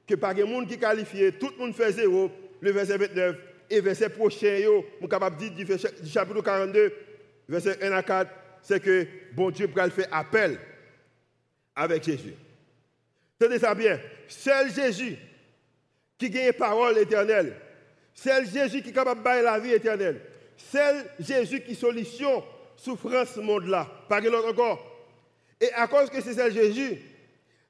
que 0.06 0.14
par 0.14 0.32
les 0.34 0.44
monde 0.44 0.66
qui 0.66 0.78
qualifié, 0.78 1.32
tout 1.32 1.50
le 1.58 1.64
monde 1.64 1.74
fait 1.74 1.92
zéro, 1.92 2.30
le 2.60 2.70
verset 2.70 2.96
29, 2.96 3.36
et 3.70 3.80
verset 3.80 4.10
prochain, 4.10 4.58
je 4.58 4.82
suis 4.98 5.08
capable 5.08 5.36
de 5.38 5.48
dire 5.48 5.78
du 6.02 6.08
chapitre 6.08 6.42
42, 6.42 6.92
verset 7.48 7.78
1 7.82 7.92
à 7.92 8.02
4, 8.02 8.30
c'est 8.62 8.80
que 8.80 9.06
bon 9.34 9.50
Dieu 9.50 9.66
peut 9.68 9.90
faire 9.90 10.08
appel 10.12 10.58
avec 11.74 12.04
Jésus. 12.04 12.34
Tenez 13.42 13.58
ça 13.58 13.74
bien, 13.74 13.98
seul 14.28 14.72
Jésus 14.72 15.16
qui 16.16 16.30
gagne 16.30 16.52
parole 16.52 16.96
éternelle, 16.96 17.56
seul 18.14 18.48
Jésus 18.48 18.82
qui 18.82 18.90
est 18.90 18.92
capable 18.92 19.20
de 19.20 19.42
la 19.42 19.58
vie 19.58 19.72
éternelle, 19.72 20.20
seul 20.56 21.04
Jésus 21.18 21.60
qui 21.60 21.74
solution 21.74 22.44
souffrance 22.76 23.34
monde-là, 23.38 23.90
pas 24.08 24.20
l'autre 24.20 24.50
encore. 24.50 25.08
Et 25.60 25.72
à 25.72 25.88
cause 25.88 26.08
que 26.08 26.20
c'est 26.20 26.34
seul 26.34 26.52
Jésus, 26.52 26.98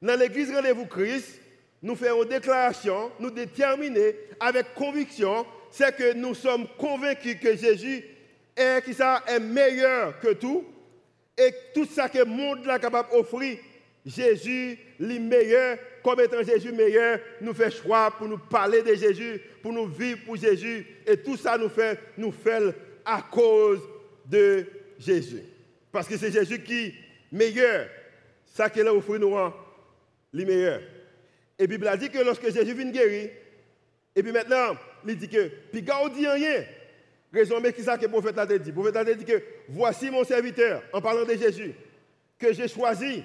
dans 0.02 0.18
l'église 0.20 0.54
Rendez-vous 0.54 0.84
Christ, 0.84 1.40
nous 1.80 1.96
faisons 1.96 2.22
une 2.22 2.28
déclaration, 2.28 3.10
nous 3.18 3.30
déterminer 3.30 4.14
avec 4.40 4.74
conviction, 4.74 5.46
c'est 5.70 5.96
que 5.96 6.12
nous 6.12 6.34
sommes 6.34 6.66
convaincus 6.76 7.38
que 7.40 7.56
Jésus 7.56 8.04
est, 8.54 8.84
qui 8.84 8.94
meilleur 9.40 10.20
que 10.20 10.34
tout. 10.34 10.66
Et 11.38 11.50
tout 11.72 11.86
ça 11.86 12.10
que 12.10 12.18
le 12.18 12.26
monde 12.26 12.68
est 12.68 12.78
capable 12.78 13.08
d'offrir, 13.10 13.56
Jésus 14.04 14.78
est 15.00 15.18
meilleur. 15.18 15.78
Comme 16.02 16.21
étant 16.21 16.42
Jésus 16.42 16.73
meilleur, 16.73 17.21
nous 17.40 17.54
fait 17.54 17.71
choix 17.71 18.11
pour 18.18 18.26
nous 18.26 18.38
parler 18.38 18.82
de 18.82 18.94
Jésus, 18.94 19.40
pour 19.62 19.73
nous 19.73 19.87
vivre 19.87 20.18
pour 20.25 20.37
Jésus. 20.37 20.85
Et 21.06 21.16
tout 21.16 21.37
ça 21.37 21.56
nous 21.56 21.68
fait, 21.68 21.99
nous 22.18 22.32
fait 22.32 22.75
à 23.04 23.23
cause 23.23 23.80
de 24.26 24.66
Jésus. 24.99 25.42
Parce 25.92 26.09
que 26.09 26.16
c'est 26.16 26.32
Jésus 26.32 26.62
qui 26.62 26.94
meilleur. 27.30 27.88
Ça 28.47 28.68
qu'il 28.68 28.87
a 28.87 28.92
offert 28.92 29.18
nous, 29.18 29.35
le 30.32 30.44
meilleur. 30.44 30.80
Et 31.59 31.66
Bible 31.66 31.88
dit 31.99 32.11
que 32.11 32.18
lorsque 32.18 32.52
Jésus 32.52 32.75
vient 32.75 32.90
guérir, 32.90 33.30
et 34.14 34.23
puis 34.23 34.32
maintenant, 34.32 34.76
il 35.06 35.16
dit 35.16 35.28
que, 35.28 35.50
puis 35.71 35.85
quand 35.85 36.04
on 36.04 36.09
dit 36.09 36.26
rien, 36.26 36.64
raison 37.32 37.61
mais 37.61 37.73
qui 37.73 37.82
ça 37.82 37.97
que 37.97 38.02
le 38.02 38.09
prophète 38.09 38.37
a 38.37 38.47
dit? 38.47 38.59
Le 38.66 38.73
prophète 38.73 38.97
a 38.97 39.04
dit 39.04 39.25
que, 39.25 39.42
voici 39.68 40.11
mon 40.11 40.25
serviteur, 40.25 40.82
en 40.92 41.00
parlant 41.00 41.25
de 41.25 41.35
Jésus, 41.35 41.73
que 42.38 42.52
j'ai 42.52 42.68
choisi, 42.68 43.23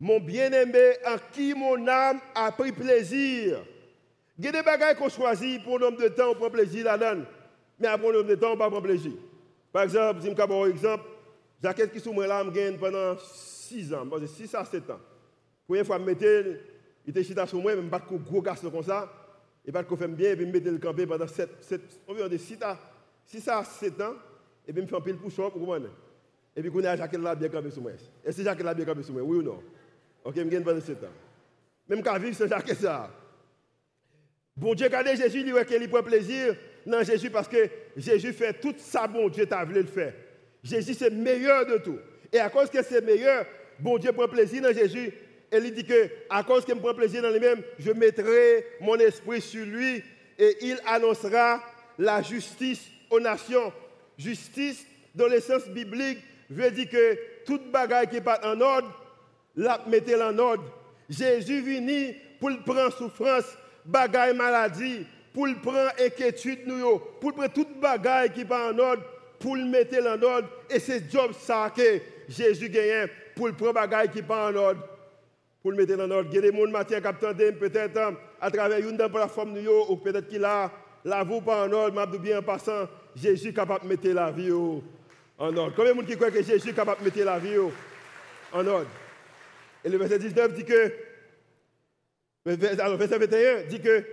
mon 0.00 0.20
bien-aimé 0.20 0.96
en 1.06 1.16
qui 1.32 1.54
mon 1.54 1.86
âme 1.86 2.20
a 2.34 2.52
pris 2.52 2.72
plaisir. 2.72 3.64
Il 4.38 4.44
y 4.44 4.48
a 4.48 4.52
des 4.52 4.62
bagages 4.62 4.96
qu'on 4.96 5.08
choisit 5.08 5.62
pour 5.62 5.76
un 5.76 5.80
nombre 5.80 6.02
de 6.02 6.08
temps, 6.08 6.30
on 6.30 6.34
prend 6.34 6.50
plaisir 6.50 6.84
là-dedans. 6.84 7.24
Mais 7.78 7.88
après 7.88 8.08
un 8.08 8.12
nombre 8.12 8.28
de 8.28 8.34
temps, 8.34 8.48
on 8.48 8.54
ne 8.54 8.56
prend 8.56 8.70
pas 8.70 8.80
plaisir. 8.80 9.12
Par 9.72 9.84
exemple, 9.84 10.20
je 10.22 10.28
vais 10.28 10.34
vous 10.34 10.62
un 10.62 10.68
exemple. 10.68 11.04
Jaquette 11.62 11.92
qui 11.92 12.00
sous 12.00 12.12
moi 12.12 12.26
là, 12.26 12.44
je 12.44 12.76
pendant 12.76 13.16
6 13.18 13.94
ans, 13.94 14.04
6 14.26 14.54
à 14.54 14.64
7 14.64 14.90
ans. 14.90 15.00
Première 15.66 15.86
fois, 15.86 15.98
je 15.98 16.04
mettais, 16.04 16.60
il 17.06 17.10
était 17.10 17.24
chita 17.24 17.46
sur 17.46 17.58
moi, 17.58 17.72
je 17.74 17.80
me 17.80 17.88
battais 17.88 18.14
gros 18.16 18.42
garçon 18.42 18.70
comme 18.70 18.82
ça. 18.82 19.10
Et 19.64 19.72
pas 19.72 19.82
qu'on 19.82 19.96
fait 19.96 20.08
bien, 20.08 20.32
et 20.32 20.36
puis 20.36 20.46
je 20.46 20.50
mettais 20.50 20.70
le 20.70 20.78
campé 20.78 21.06
pendant 21.06 21.26
7, 21.26 21.48
7, 21.60 21.80
environ 22.06 22.28
de 22.28 22.36
6 22.36 22.58
à, 22.62 22.78
6 23.24 23.48
à 23.48 23.64
7 23.64 24.00
ans. 24.02 24.14
Et 24.68 24.72
puis 24.72 24.82
je 24.82 24.82
me 24.82 24.86
fais 24.86 24.96
un 24.96 25.00
pile 25.00 25.16
push-up, 25.16 25.52
vous 25.54 25.60
comprenez? 25.60 25.88
Et 26.56 26.62
puis, 26.62 26.70
je 26.72 26.86
a 26.86 26.96
Jacques 26.96 27.16
là 27.16 27.34
bien 27.34 27.48
campé 27.48 27.70
sur 27.70 27.82
moi. 27.82 27.92
Est-ce 28.24 28.36
que 28.36 28.42
Jacques 28.44 28.62
là 28.62 28.74
bien 28.74 28.84
campé 28.84 29.02
sur 29.02 29.12
moi, 29.12 29.22
oui 29.22 29.38
ou 29.38 29.42
non? 29.42 29.60
Ok, 30.24 30.34
je 30.36 30.42
gagne 30.42 30.64
pendant 30.64 30.80
7 30.80 31.04
ans. 31.04 31.08
Même 31.88 32.02
quand 32.02 32.14
je 32.14 32.20
vis 32.20 32.34
sans 32.34 32.48
Jacques 32.48 32.74
ça. 32.74 33.10
Bon 34.56 34.74
Dieu, 34.74 34.86
regardez 34.86 35.16
Jésus, 35.16 35.40
il 35.40 35.44
dit 35.44 35.64
qu'il 35.66 35.88
prend 35.90 36.02
plaisir 36.02 36.56
dans 36.86 37.02
Jésus 37.02 37.28
parce 37.28 37.48
que 37.48 37.68
Jésus 37.96 38.32
fait 38.32 38.54
tout 38.54 38.74
ça, 38.78 39.06
bon 39.06 39.28
Dieu 39.28 39.46
t'a 39.46 39.64
voulu 39.64 39.82
le 39.82 39.86
faire. 39.86 40.14
Jésus, 40.62 40.94
c'est 40.94 41.10
meilleur 41.10 41.66
de 41.66 41.78
tout. 41.78 41.98
Et 42.32 42.38
à 42.38 42.48
cause 42.48 42.70
que 42.70 42.82
c'est 42.82 43.02
meilleur, 43.02 43.44
bon 43.78 43.98
Dieu 43.98 44.12
prend 44.12 44.28
plaisir 44.28 44.62
dans 44.62 44.72
Jésus. 44.72 45.12
Et 45.52 45.58
il 45.58 45.74
dit 45.74 45.84
que, 45.84 46.08
à 46.30 46.42
cause 46.42 46.64
qu'il 46.64 46.74
me 46.74 46.80
prend 46.80 46.94
plaisir 46.94 47.22
dans 47.22 47.30
lui-même, 47.30 47.62
je 47.78 47.92
mettrai 47.92 48.64
mon 48.80 48.96
esprit 48.96 49.40
sur 49.40 49.66
lui 49.66 50.02
et 50.38 50.56
il 50.62 50.78
annoncera 50.86 51.62
la 51.98 52.22
justice 52.22 52.88
aux 53.10 53.20
nations. 53.20 53.72
Justice, 54.16 54.86
dans 55.14 55.26
l'essence 55.26 55.68
biblique, 55.68 56.18
veut 56.48 56.70
dire 56.70 56.88
que 56.88 57.18
toute 57.44 57.70
bagaille 57.70 58.08
qui 58.08 58.14
n'est 58.14 58.20
pas 58.20 58.40
en 58.42 58.60
ordre, 58.60 59.03
la 59.56 59.80
mettez 59.86 60.20
en 60.20 60.36
ordre. 60.38 60.64
Jésus 61.08 61.60
venu 61.60 62.14
pour 62.40 62.50
prendre 62.64 62.92
souffrance, 62.92 63.56
bagaille 63.84 64.36
maladie, 64.36 65.06
pour 65.32 65.48
prendre 65.62 65.92
inquiétude, 66.00 66.60
pour 67.20 67.32
prendre 67.34 67.52
toute 67.52 67.80
bagaille 67.80 68.30
qui 68.30 68.44
pas 68.44 68.72
en 68.72 68.78
ordre, 68.78 69.02
pour 69.38 69.56
le 69.56 69.64
mettre 69.64 69.98
en 70.06 70.22
ordre. 70.22 70.48
Et 70.70 70.78
c'est 70.78 71.10
job 71.10 71.32
ça 71.38 71.72
Jésus 72.28 72.68
gagne 72.68 73.08
pour 73.34 73.48
le 73.48 73.52
prendre 73.52 73.74
bagaille 73.74 74.08
qui 74.08 74.22
pas 74.22 74.50
en 74.50 74.54
ordre, 74.56 74.80
pour 75.62 75.72
le 75.72 75.76
mettre 75.76 76.02
en 76.02 76.10
ordre. 76.10 76.28
Il 76.32 76.36
y 76.36 76.38
a 76.38 76.50
des 76.50 76.56
gens 76.56 77.58
peut-être 77.58 77.98
hein, 77.98 78.14
à 78.40 78.50
travers 78.50 78.78
une 78.78 78.96
plateforme, 78.96 79.56
ou 79.88 79.96
peut-être 79.96 80.28
qu'il 80.28 80.44
a 80.44 80.70
la 81.04 81.22
vie 81.22 81.40
pas 81.40 81.66
en 81.66 81.72
ordre, 81.72 82.06
mais 82.12 82.18
bien 82.18 82.38
en 82.38 82.42
passant, 82.42 82.88
Jésus 83.14 83.48
est 83.48 83.52
capable 83.52 83.84
de 83.84 83.88
mettre 83.88 84.08
la 84.08 84.30
vie 84.30 84.52
en 84.52 85.56
ordre. 85.56 85.72
Combien 85.76 85.94
de 85.94 86.00
gens 86.00 86.06
qui 86.06 86.16
croient 86.16 86.30
que 86.30 86.42
Jésus 86.42 86.70
est 86.70 86.72
capable 86.72 87.00
de 87.00 87.04
mettre 87.04 87.24
la 87.24 87.38
vie 87.38 87.58
en 88.52 88.66
ordre 88.66 88.88
Et 89.84 89.90
le 89.90 89.98
verset 89.98 90.18
19 90.18 90.54
dit 90.54 90.64
que, 90.64 90.92
alors 92.80 92.96
verset 92.96 93.18
21 93.18 93.64
dit 93.64 93.80
que, 93.80 94.04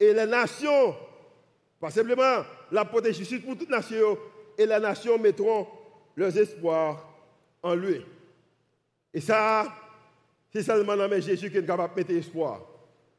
et 0.00 0.12
les 0.12 0.26
nations, 0.26 0.96
pas 1.78 1.90
simplement 1.90 2.44
la 2.72 2.84
protection 2.84 3.38
pour 3.40 3.56
toute 3.56 3.70
nation, 3.70 4.18
et 4.58 4.66
les 4.66 4.80
nations 4.80 5.18
mettront 5.18 5.66
leurs 6.16 6.36
espoirs 6.36 7.08
en 7.62 7.74
lui. 7.74 8.04
Et 9.14 9.20
ça, 9.20 9.72
c'est 10.52 10.62
seulement 10.62 10.96
dans 10.96 11.20
Jésus 11.20 11.50
qui 11.50 11.58
est 11.58 11.64
capable 11.64 11.94
de 11.94 12.00
mettre 12.00 12.12
espoir. 12.12 12.66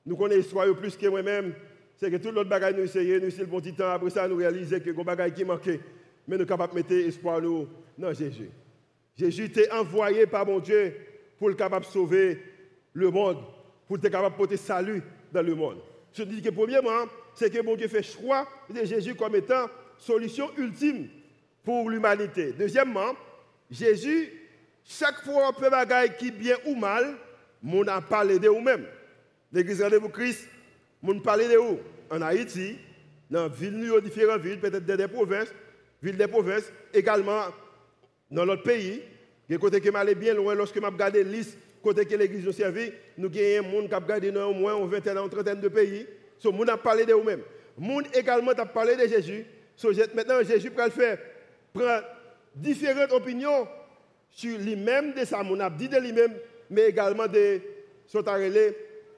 Nous 0.06 0.16
connaissons 0.16 0.38
l'espoir 0.38 0.76
plus 0.76 0.98
que 0.98 1.08
moi-même. 1.08 1.54
C'est 1.96 2.10
que 2.10 2.18
tout 2.18 2.32
l'autre 2.32 2.50
bagage 2.50 2.76
nous 2.76 2.84
essayons, 2.84 3.20
nous 3.22 3.30
c'est 3.30 3.42
le 3.42 3.46
bon 3.46 3.62
temps. 3.62 3.92
Après 3.92 4.10
ça, 4.10 4.28
nous 4.28 4.36
réalisons 4.36 4.80
que 4.80 4.90
le 4.90 5.04
bagage 5.04 5.34
qui 5.34 5.46
manquait. 5.46 5.80
Mais 6.28 6.36
nous 6.36 6.42
sommes 6.42 6.48
capables 6.48 6.74
de 6.74 6.78
mettre 6.78 7.08
espoir 7.08 7.42
nous 7.42 7.68
dans 7.98 8.14
Jésus. 8.14 8.50
Jésus 9.16 9.46
était 9.46 9.72
envoyé 9.72 10.26
par 10.26 10.46
mon 10.46 10.60
Dieu 10.60 10.94
pour 11.42 11.50
être 11.50 11.58
capable 11.58 11.88
de 11.88 11.90
sauver 11.90 12.40
le 12.94 13.10
monde, 13.10 13.40
pour 13.88 13.98
être 13.98 14.10
capable 14.10 14.36
de 14.36 14.38
porter 14.38 14.58
salut 14.58 15.02
dans 15.34 15.42
le 15.42 15.56
monde. 15.56 15.80
Je 16.14 16.22
dis 16.22 16.40
que 16.40 16.52
premièrement, 16.52 17.08
c'est 17.34 17.50
que 17.50 17.60
mon 17.64 17.76
Dieu 17.76 17.88
fait 17.88 18.04
choix 18.04 18.48
de 18.70 18.86
Jésus 18.86 19.16
comme 19.16 19.36
étant 19.36 19.66
solution 19.98 20.52
ultime 20.56 21.08
pour 21.64 21.90
l'humanité. 21.90 22.54
Deuxièmement, 22.54 23.16
Jésus, 23.72 24.32
chaque 24.86 25.24
fois 25.24 25.48
un 25.48 25.54
peu 25.54 25.68
bagaille 25.68 26.16
qui 26.16 26.30
bien 26.30 26.58
ou 26.68 26.76
mal, 26.76 27.18
mon 27.64 27.88
a 27.88 28.02
parlé 28.02 28.38
de 28.38 28.48
vous-même. 28.48 28.86
L'église 29.52 29.82
rendez-vous 29.82 30.10
Christ, 30.10 30.48
mon 31.02 31.20
parle 31.22 31.50
de 31.50 31.58
vous. 31.58 31.80
En 32.12 32.22
Haïti, 32.22 32.78
dans 33.32 33.48
villes, 33.48 33.92
différentes 34.04 34.42
villes, 34.42 34.60
peut-être 34.60 34.86
des 34.86 35.08
provinces, 35.08 35.52
villes 36.04 36.18
des 36.18 36.28
provinces, 36.28 36.72
également 36.94 37.46
dans 38.30 38.46
notre 38.46 38.62
pays. 38.62 39.02
Des 39.52 39.58
côté 39.58 39.82
que 39.82 39.90
m'allait 39.90 40.16
bien 40.16 40.34
loin 40.34 40.56
lorsque 40.56 40.78
m'a 40.78 40.88
regardé 40.88 41.26
liste 41.26 41.58
côté 41.84 42.06
que 42.06 42.16
l'église 42.16 42.46
nous 42.46 42.54
servit, 42.54 42.94
nous 43.18 43.28
un 43.28 43.62
monde 43.62 43.90
qui 43.90 43.94
a 43.94 43.98
regardé 43.98 44.30
au 44.30 44.54
moins 44.54 44.78
une 44.78 44.88
vingtaine, 44.88 45.18
une 45.18 45.30
trentaine 45.30 45.60
de 45.60 45.68
pays. 45.68 46.08
So, 46.40 46.54
monde 46.54 46.70
a 46.70 46.78
parlé 46.78 47.06
de 47.06 47.12
vous-même. 47.12 47.42
Monde 47.78 48.06
également 48.14 48.52
a 48.52 48.66
parlé 48.66 48.96
de 48.96 49.06
Jésus. 49.10 49.46
Maintenant, 50.16 50.42
Jésus 50.42 50.72
peut 50.72 50.86
le 50.86 50.90
faire 50.90 51.18
prend 51.74 52.00
différentes 52.56 53.12
opinions 53.12 53.68
sur 54.30 54.58
lui-même, 54.58 55.14
de 55.14 55.26
sa 55.26 55.44
mon 55.44 55.58
dit 55.70 55.90
de 55.90 55.98
lui-même, 55.98 56.34
mais 56.70 56.88
également 56.88 57.28
de 57.28 57.60
son 58.08 58.24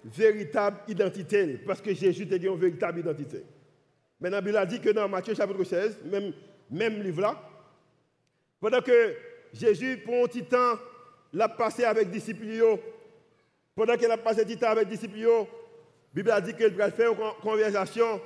véritable 0.04 0.78
identité. 0.88 1.60
Parce 1.64 1.80
que 1.80 1.94
Jésus 1.94 2.28
a 2.32 2.36
une 2.38 2.58
véritable 2.58 3.02
identité. 3.02 3.44
Maintenant, 4.20 4.40
il 4.44 4.58
a 4.58 4.66
dit 4.66 4.80
que 4.80 4.90
dans 4.90 5.08
Matthieu 5.08 5.36
chapitre 5.36 5.64
16, 5.64 6.00
même, 6.06 6.34
même 6.72 7.04
livre 7.04 7.22
là, 7.22 7.40
pendant 8.60 8.82
que 8.82 9.14
Jésus, 9.54 10.02
pour 10.04 10.24
un 10.24 10.28
petit 10.28 10.44
temps, 10.44 10.80
l'a 11.32 11.48
passé 11.48 11.84
avec 11.84 12.06
les 12.06 12.20
disciples, 12.20 12.46
pendant 13.76 13.96
qu'il 13.96 14.10
a 14.12 14.18
passé 14.18 14.44
du 14.44 14.58
temps 14.58 14.70
avec 14.70 14.90
les 14.90 14.96
disciples, 14.96 15.20
la 15.20 15.46
Bible 16.14 16.32
a 16.32 16.42
dit 16.42 16.54
qu'il 16.54 16.76
va 16.76 16.92
faire 16.92 17.12
une 17.12 17.42
conversation 17.42 18.22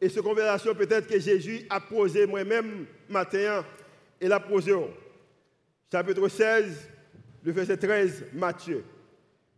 et 0.00 0.08
cette 0.08 0.22
conversation, 0.22 0.74
peut-être 0.74 1.08
que 1.08 1.18
Jésus 1.18 1.66
a 1.68 1.80
posé 1.80 2.26
moi-même 2.26 2.86
matin, 3.08 3.64
et 4.20 4.28
l'a 4.28 4.40
posé. 4.40 4.72
Chapitre 5.90 6.28
16, 6.28 6.88
le 7.42 7.52
verset 7.52 7.76
13, 7.76 8.26
Matthieu. 8.32 8.84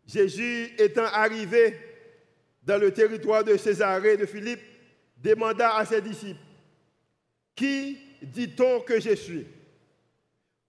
Jésus 0.06 0.70
étant 0.78 1.04
arrivé 1.04 1.76
dans 2.62 2.78
le 2.78 2.90
territoire 2.90 3.44
de 3.44 3.56
Césarée 3.56 4.16
de 4.16 4.26
Philippe, 4.26 4.60
demanda 5.16 5.76
à 5.76 5.84
ses 5.84 6.00
disciples, 6.00 6.40
Qui 7.54 7.98
dit-on 8.22 8.80
que 8.80 9.00
je 9.00 9.14
suis? 9.14 9.46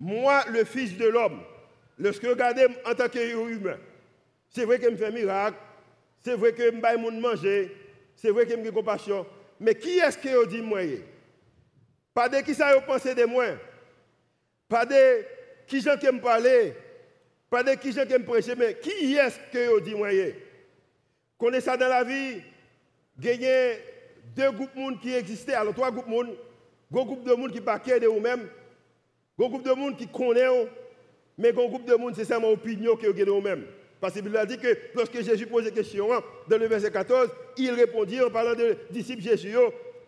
Moi, 0.01 0.43
le 0.49 0.63
Fils 0.63 0.97
de 0.97 1.05
l'homme, 1.05 1.43
lorsque 1.99 2.23
je 2.23 2.29
regarde 2.29 2.59
en 2.85 2.95
tant 2.95 3.07
qu'humain, 3.07 3.77
c'est 4.49 4.65
vrai 4.65 4.79
que 4.79 4.89
je 4.89 4.95
fais 4.95 5.11
miracle, 5.11 5.57
c'est 6.21 6.33
vrai 6.33 6.53
que 6.53 6.63
je 6.63 6.71
me 6.71 7.21
manger, 7.21 7.71
c'est 8.15 8.31
vrai 8.31 8.47
que 8.47 8.53
je 8.65 8.69
compassion, 8.71 9.27
mais 9.59 9.75
qui 9.75 9.99
est-ce 9.99 10.17
que 10.17 10.47
dit 10.47 10.63
moi? 10.63 10.79
Pas 12.15 12.27
de 12.27 12.37
qui 12.37 12.55
ça 12.55 12.73
vous 12.73 12.81
pensez 12.81 13.13
de 13.13 13.25
moi? 13.25 13.45
Pas 14.67 14.87
de 14.87 15.23
qui 15.67 15.79
j'en 15.81 15.91
me 15.91 16.19
parler 16.19 16.73
Pas 17.47 17.61
de 17.61 17.75
qui 17.75 17.91
j'en 17.91 18.03
me 18.05 18.25
prêcher, 18.25 18.55
mais 18.55 18.79
qui 18.79 19.15
est-ce 19.15 19.37
que 19.53 19.81
dit 19.81 19.93
moi? 19.93 20.09
Connaissez 21.37 21.65
ça 21.65 21.77
dans 21.77 21.87
la 21.87 22.03
vie? 22.03 22.41
A 23.23 23.75
deux 24.35 24.51
groupes 24.51 24.73
de 24.73 24.79
monde 24.79 24.99
qui 24.99 25.13
existaient, 25.13 25.53
alors 25.53 25.75
trois 25.75 25.91
groupes 25.91 26.07
de 26.07 26.11
monde. 26.11 26.35
Un 26.91 27.03
groupe 27.03 27.23
de 27.23 27.33
monde 27.35 27.51
qui 27.51 27.61
pas 27.61 27.77
de 27.77 28.07
vous-même. 28.07 28.49
Un 29.41 29.49
groupe 29.49 29.63
de 29.63 29.71
monde 29.71 29.97
qui 29.97 30.07
connaît, 30.07 30.45
mais 31.35 31.49
un 31.49 31.67
groupe 31.67 31.85
de 31.85 31.95
monde, 31.95 32.13
c'est 32.15 32.25
seulement 32.25 32.51
opinion 32.51 32.95
avez 32.95 33.25
de 33.25 33.31
vous-même. 33.31 33.65
Parce 33.99 34.13
que 34.13 34.19
Bible 34.19 34.37
a 34.37 34.45
dit 34.45 34.57
que 34.57 34.77
lorsque 34.93 35.19
Jésus 35.23 35.47
pose 35.47 35.65
la 35.65 35.71
question 35.71 36.13
hein, 36.13 36.21
dans 36.47 36.57
le 36.59 36.67
verset 36.67 36.91
14, 36.91 37.29
il 37.57 37.71
répondit 37.71 38.21
en 38.21 38.29
parlant 38.29 38.53
de 38.53 38.77
disciples 38.91 39.23
Jésus. 39.23 39.55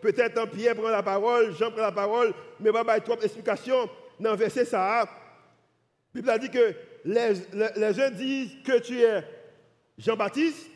Peut-être 0.01 0.49
Pierre 0.51 0.75
prend 0.75 0.89
la 0.89 1.01
parole, 1.01 1.55
Jean 1.55 1.71
prend 1.71 1.81
la 1.81 1.91
parole, 1.91 2.33
mais 2.59 2.71
pas 2.71 2.83
bah, 2.83 2.99
trop 2.99 3.15
d'explications 3.15 3.89
dans 4.19 4.31
le 4.31 4.37
verset 4.37 4.65
ça. 4.65 5.07
La 6.13 6.21
Bible 6.21 6.29
a 6.29 6.37
dit 6.37 6.49
que 6.49 6.73
les, 7.05 7.33
les, 7.75 7.99
uns 7.99 8.11
disent 8.11 8.51
que 8.63 8.79
tu 8.79 9.01
es 9.01 9.23
Jean-Baptiste, 9.97 10.69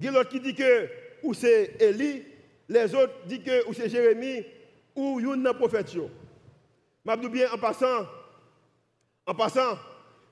Il 0.00 0.06
y 0.06 0.08
a 0.08 0.12
l'autre 0.12 0.30
qui 0.30 0.40
dit 0.40 0.54
que 0.54 0.88
c'est 1.34 1.80
Élie, 1.80 2.24
les 2.68 2.92
autres 2.94 3.14
disent 3.26 3.44
que 3.44 3.72
c'est 3.72 3.88
Jérémie, 3.88 4.44
ou 4.96 5.20
une 5.20 5.52
prophète. 5.54 5.96
Je 7.04 7.28
bien 7.28 7.50
en 7.52 7.58
passant, 7.58 8.06
en 9.26 9.34
passant, 9.34 9.76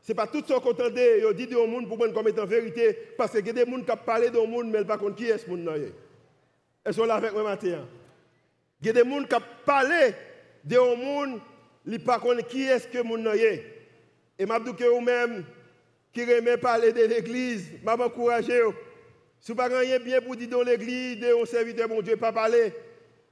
ce 0.02 0.12
n'est 0.12 0.14
pas 0.14 0.26
tout 0.26 0.42
ce 0.46 0.52
qu'on 0.54 0.70
entend, 0.70 0.84
ils 0.94 1.34
disent 1.34 1.54
au 1.54 1.66
monde 1.66 1.88
pour 1.88 1.98
prendre 1.98 2.14
comme 2.14 2.28
étant 2.28 2.46
vérité, 2.46 2.96
parce 3.18 3.32
qu'il 3.32 3.46
y 3.46 3.50
a 3.50 3.52
des 3.52 3.70
gens 3.70 3.78
qui 3.78 4.04
parlent 4.06 4.30
de 4.30 4.38
monde, 4.38 4.68
mais 4.68 4.78
ils 4.78 4.82
ne 4.82 4.88
savent 4.88 4.98
pas 4.98 5.10
qui 5.10 5.26
est 5.26 5.38
ce 5.38 5.50
monde. 5.50 5.92
Elles 6.84 6.94
sont 6.94 7.04
là 7.04 7.16
avec 7.16 7.32
moi 7.32 7.42
matin? 7.42 7.86
Il 8.80 8.86
y 8.86 8.90
a 8.90 8.92
des 8.92 9.08
gens 9.08 9.22
qui 9.22 9.36
parlent 9.66 10.14
de 10.64 10.78
monde, 10.78 11.40
ils 11.86 12.02
pas 12.02 12.20
qui 12.48 12.62
est 12.62 12.78
ce 12.78 12.88
que 12.88 13.02
monde 13.02 13.26
est. 13.26 13.64
Et 14.38 14.46
dis 14.46 14.74
que 14.74 14.84
vous-même, 14.84 15.44
qui 16.12 16.22
aimez 16.22 16.56
parler 16.56 16.92
de 16.92 17.02
l'église, 17.04 17.72
je 17.78 17.84
m'encourage. 17.84 18.46
Si 19.40 19.52
vous 19.52 19.58
n'avez 19.58 19.76
rien 19.78 19.98
bien 19.98 20.20
pour 20.20 20.36
dire 20.36 20.48
dans 20.48 20.62
l'église, 20.62 21.20
de 21.20 21.46
serviteur, 21.46 21.88
bon 21.88 22.00
Dieu, 22.00 22.16
pas 22.16 22.32
parler. 22.32 22.72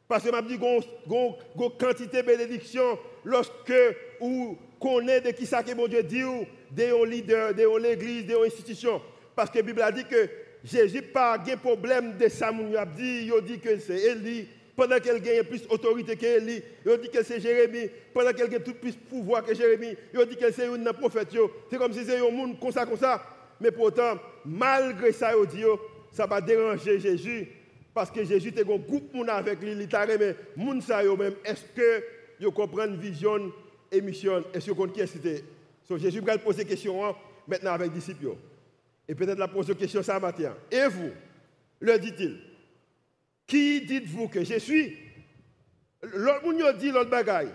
Parce 0.08 0.24
que 0.24 0.34
je 0.34 0.42
dis 0.42 0.58
qu'il 0.58 0.64
y 0.64 1.16
a 1.16 1.36
une 1.56 1.70
quantité 1.78 2.22
de 2.22 2.26
bénédictions 2.26 2.98
lorsque 3.24 3.74
vous 4.18 4.56
connaissez 4.80 5.20
de 5.20 5.30
qui 5.32 5.44
ça 5.44 5.62
que 5.62 5.74
bon 5.74 5.86
Dieu 5.86 6.02
dit, 6.02 6.22
de 6.70 7.04
leader, 7.04 7.54
de 7.54 7.78
l'église, 7.78 8.26
de 8.26 8.42
l'institution. 8.42 9.02
Parce 9.36 9.50
que 9.50 9.58
la 9.58 9.62
Bible 9.62 9.82
a 9.82 9.92
dit 9.92 10.04
que 10.04 10.28
Jésus 10.64 10.96
n'a 10.96 11.02
pas 11.02 11.38
de 11.38 11.54
problème 11.56 12.16
de 12.16 12.28
ça, 12.28 12.50
il 12.52 12.76
a 12.76 12.86
dit, 12.86 13.30
dit 13.42 13.60
que 13.60 13.78
c'est 13.78 14.00
Élie, 14.00 14.48
pendant 14.74 14.98
qu'elle 14.98 15.20
gagne 15.20 15.42
plus 15.42 15.66
d'autorité 15.66 16.16
qu'Élie, 16.16 16.62
il 16.86 16.98
dit 16.98 17.10
que 17.10 17.22
c'est 17.22 17.40
Jérémie, 17.40 17.90
pendant 18.14 18.32
qu'elle 18.32 18.48
gagne 18.48 18.62
tout 18.62 18.74
plus 18.74 18.92
pouvoir 18.94 19.44
que 19.44 19.54
Jérémie, 19.54 19.94
il 20.14 20.26
dit 20.26 20.36
que 20.36 20.50
c'est 20.52 20.66
un 20.66 20.92
prophète. 20.92 21.28
C'est 21.70 21.78
comme 21.78 21.92
si 21.92 22.00
c'était 22.00 22.18
un 22.18 22.30
monde 22.30 22.58
comme 22.58 22.72
ça, 22.72 22.86
comme 22.86 22.96
ça. 22.96 23.22
Mais 23.60 23.72
pourtant, 23.72 24.18
malgré 24.44 25.12
ça, 25.12 25.32
il 25.36 25.46
dit, 25.48 25.64
ça 26.12 26.26
va 26.26 26.40
déranger 26.40 26.98
Jésus 26.98 27.48
parce 27.98 28.12
que 28.12 28.22
Jésus 28.22 28.50
était 28.50 28.60
un 28.60 28.76
groupe 28.76 29.12
avec 29.28 29.60
lui, 29.60 29.72
il 29.72 29.88
t'a 29.88 30.04
remis 30.04 30.32
moun 30.54 30.80
sa 30.80 31.02
même. 31.02 31.34
Est-ce 31.44 31.64
que 31.74 32.04
vous 32.40 32.52
comprenez 32.52 32.96
vision 32.96 33.52
et 33.90 34.00
mission 34.00 34.44
Est-ce 34.54 34.66
que 34.66 34.70
vous 34.70 34.86
qui 34.86 35.04
c'était 35.04 35.42
so, 35.82 35.98
Jésus 35.98 36.20
va 36.20 36.38
poser 36.38 36.64
question 36.64 37.04
hein, 37.04 37.16
maintenant 37.48 37.72
avec 37.72 37.88
les 37.88 37.94
disciples. 37.94 38.36
Et 39.08 39.16
peut-être 39.16 39.40
la 39.40 39.48
pose 39.48 39.74
question 39.76 40.00
ça 40.04 40.20
matin. 40.20 40.54
Et 40.70 40.86
vous, 40.86 41.10
leur 41.80 41.98
dit-il, 41.98 42.38
qui 43.44 43.80
dites-vous 43.80 44.28
que 44.28 44.44
je 44.44 44.60
suis? 44.60 44.96
L'autre 46.00 46.44
monde 46.44 46.78
dit 46.78 46.92
l'autre 46.92 47.10
bagaille. 47.10 47.50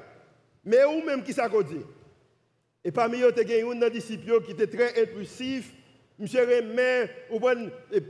Mais 0.66 0.84
vous-même 0.84 1.24
qui 1.24 1.32
ça 1.32 1.48
dit? 1.48 1.86
Et 2.84 2.92
parmi 2.92 3.22
eux, 3.22 3.34
il 3.34 3.50
y 3.50 3.62
a 3.62 3.66
un 3.66 3.90
disciple 3.90 4.44
qui 4.44 4.52
était 4.52 4.68
très 4.68 5.02
impulsif 5.02 5.72
Monsieur 6.20 6.42
remet 6.42 7.10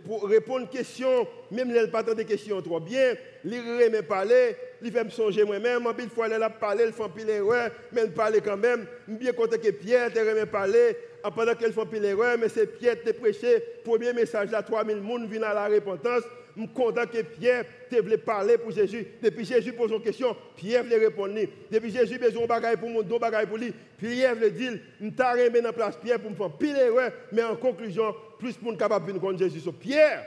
pour 0.06 0.28
répondre 0.28 0.70
questions, 0.70 1.26
même 1.50 1.72
si 1.72 1.78
elle 1.78 1.90
pas 1.90 2.04
des 2.04 2.26
questions 2.26 2.62
trop 2.62 2.82
bien, 2.82 3.14
il 3.46 3.54
remet 3.54 4.02
parler, 4.02 4.58
il 4.82 4.92
fait 4.92 5.06
me 5.06 5.10
songer 5.10 5.46
moi-même, 5.46 5.88
une 5.98 6.10
fois 6.10 6.28
elle 6.30 6.44
a 6.44 6.50
parlé, 6.50 6.84
elle 6.84 6.92
fait 6.94 7.10
pile 7.16 7.30
erreur, 7.30 7.72
mais 7.94 8.02
elle 8.02 8.12
parle 8.12 8.42
quand 8.42 8.58
même. 8.58 8.86
Bien 9.08 9.32
content 9.32 9.58
que 9.58 9.72
Pierre 9.72 10.12
te 10.12 10.20
remet 10.20 10.46
parler, 10.46 10.98
pendant 11.34 11.56
qu'elle 11.56 11.72
fait 11.72 11.86
pile 11.86 12.04
erreur, 12.04 12.38
mais 12.38 12.50
c'est 12.50 12.68
Pierre 12.78 13.02
qui 13.02 13.10
a 13.10 13.14
prêché, 13.14 13.64
premier 13.86 14.12
message 14.12 14.52
là, 14.52 14.62
3000 14.62 14.98
personnes 14.98 15.28
viennent 15.28 15.44
à 15.46 15.54
la 15.54 15.68
repentance. 15.68 16.24
Je 16.56 16.62
suis 16.62 16.70
content 16.72 17.06
que 17.08 17.22
Pierre 17.22 17.66
te 17.90 17.96
voulait 17.96 18.18
parler 18.18 18.58
pour 18.58 18.72
Jésus. 18.72 19.08
Depuis 19.22 19.44
Jésus 19.44 19.74
pose 19.74 19.92
une 19.92 20.02
question, 20.02 20.36
Pierre 20.56 20.84
voulait 20.84 20.98
répondre. 20.98 21.34
Depuis 21.72 21.92
Jésus 21.92 22.20
besoin 22.20 22.46
de 22.46 22.76
pour 22.76 22.90
mon 22.90 23.02
dos, 23.02 23.18
bagaille 23.18 23.48
pour 23.48 23.58
lui. 23.58 23.74
Pierre 23.98 24.36
veut 24.36 24.52
dire, 24.52 24.74
je 25.02 25.06
remis 25.08 25.62
dans 25.62 25.74
place 25.74 25.98
Pierre 25.98 26.20
pour 26.20 26.30
me 26.30 26.36
faire 26.36 26.52
pile 26.52 26.76
erreur, 26.76 27.12
mais 27.32 27.44
en 27.44 27.56
conclusion, 27.56 28.14
plus 28.38 28.54
pour 28.54 28.78
capable 28.78 29.12
de 29.14 29.18
contre 29.18 29.40
Jésus. 29.40 29.62
Pierre 29.80 30.26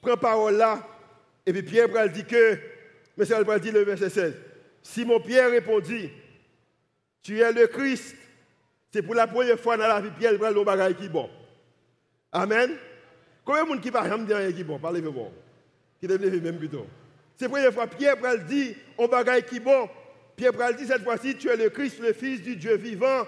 prend 0.00 0.16
parole 0.16 0.56
là, 0.56 0.84
et 1.46 1.52
puis 1.52 1.62
Pierre 1.62 1.88
va 1.88 2.08
dire 2.08 2.26
que, 2.26 2.58
mais 3.16 3.24
ça 3.24 3.40
va 3.40 3.58
dire 3.58 3.72
le 3.72 3.80
verset 3.80 4.10
16. 4.10 4.34
Simon 4.82 5.20
Pierre 5.20 5.50
répondit, 5.50 6.10
tu 7.22 7.38
es 7.38 7.52
le 7.52 7.66
Christ. 7.68 8.16
C'est 8.92 9.02
pour 9.02 9.14
la 9.14 9.28
première 9.28 9.60
fois 9.60 9.76
dans 9.76 9.86
la 9.86 10.00
vie, 10.00 10.10
Pierre 10.18 10.36
prend 10.36 10.50
le 10.50 10.64
bagaille 10.64 10.96
qui 10.96 11.04
est 11.04 11.08
bon. 11.08 11.30
Amen. 12.32 12.72
Combien 13.44 13.64
de 13.64 13.68
monde 13.68 13.80
qui 13.80 13.90
parle 13.92 14.26
de 14.26 14.34
rien 14.34 14.50
qui 14.50 14.62
est 14.62 14.64
bon? 14.64 14.78
Parlez-moi 14.78 15.12
bon 15.12 15.30
qui 16.00 16.06
devait 16.06 16.40
même 16.40 16.58
plutôt. 16.58 16.86
C'est 17.36 17.44
la 17.44 17.50
première 17.50 17.72
fois 17.72 17.86
Pierre 17.86 18.16
pral 18.16 18.44
dit, 18.46 18.74
on 18.98 19.06
bagaille 19.06 19.44
qui 19.44 19.60
bon. 19.60 19.88
Pierre 20.36 20.52
pral 20.52 20.76
dit 20.76 20.86
cette 20.86 21.04
fois-ci, 21.04 21.36
tu 21.36 21.48
es 21.48 21.56
le 21.56 21.70
Christ, 21.70 22.00
le 22.00 22.12
Fils 22.12 22.42
du 22.42 22.56
Dieu 22.56 22.76
vivant. 22.76 23.26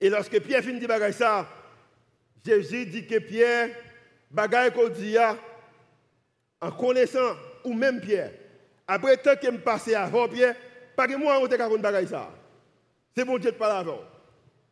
Et 0.00 0.10
lorsque 0.10 0.38
Pierre 0.40 0.62
finit 0.62 0.80
de 0.80 0.86
bagaille 0.86 1.12
ça, 1.12 1.48
Jésus 2.44 2.86
dit 2.86 3.06
que 3.06 3.18
Pierre, 3.18 3.70
bagaille 4.30 4.72
qu'on 4.72 4.88
dit, 4.88 5.16
en 6.60 6.70
connaissant, 6.72 7.36
ou 7.64 7.72
même 7.72 8.00
Pierre, 8.00 8.32
après 8.86 9.16
tant 9.16 9.36
qu'il 9.36 9.52
me 9.52 9.58
passé 9.58 9.94
avant 9.94 10.28
Pierre, 10.28 10.54
pas 10.94 11.06
que 11.06 11.16
moi, 11.16 11.38
on 11.40 11.46
était 11.46 11.58
bagaille 11.58 12.08
ça. 12.08 12.30
C'est 13.14 13.24
bon 13.24 13.38
Dieu 13.38 13.50
de 13.50 13.56
parler 13.56 13.80
avant. 13.80 14.00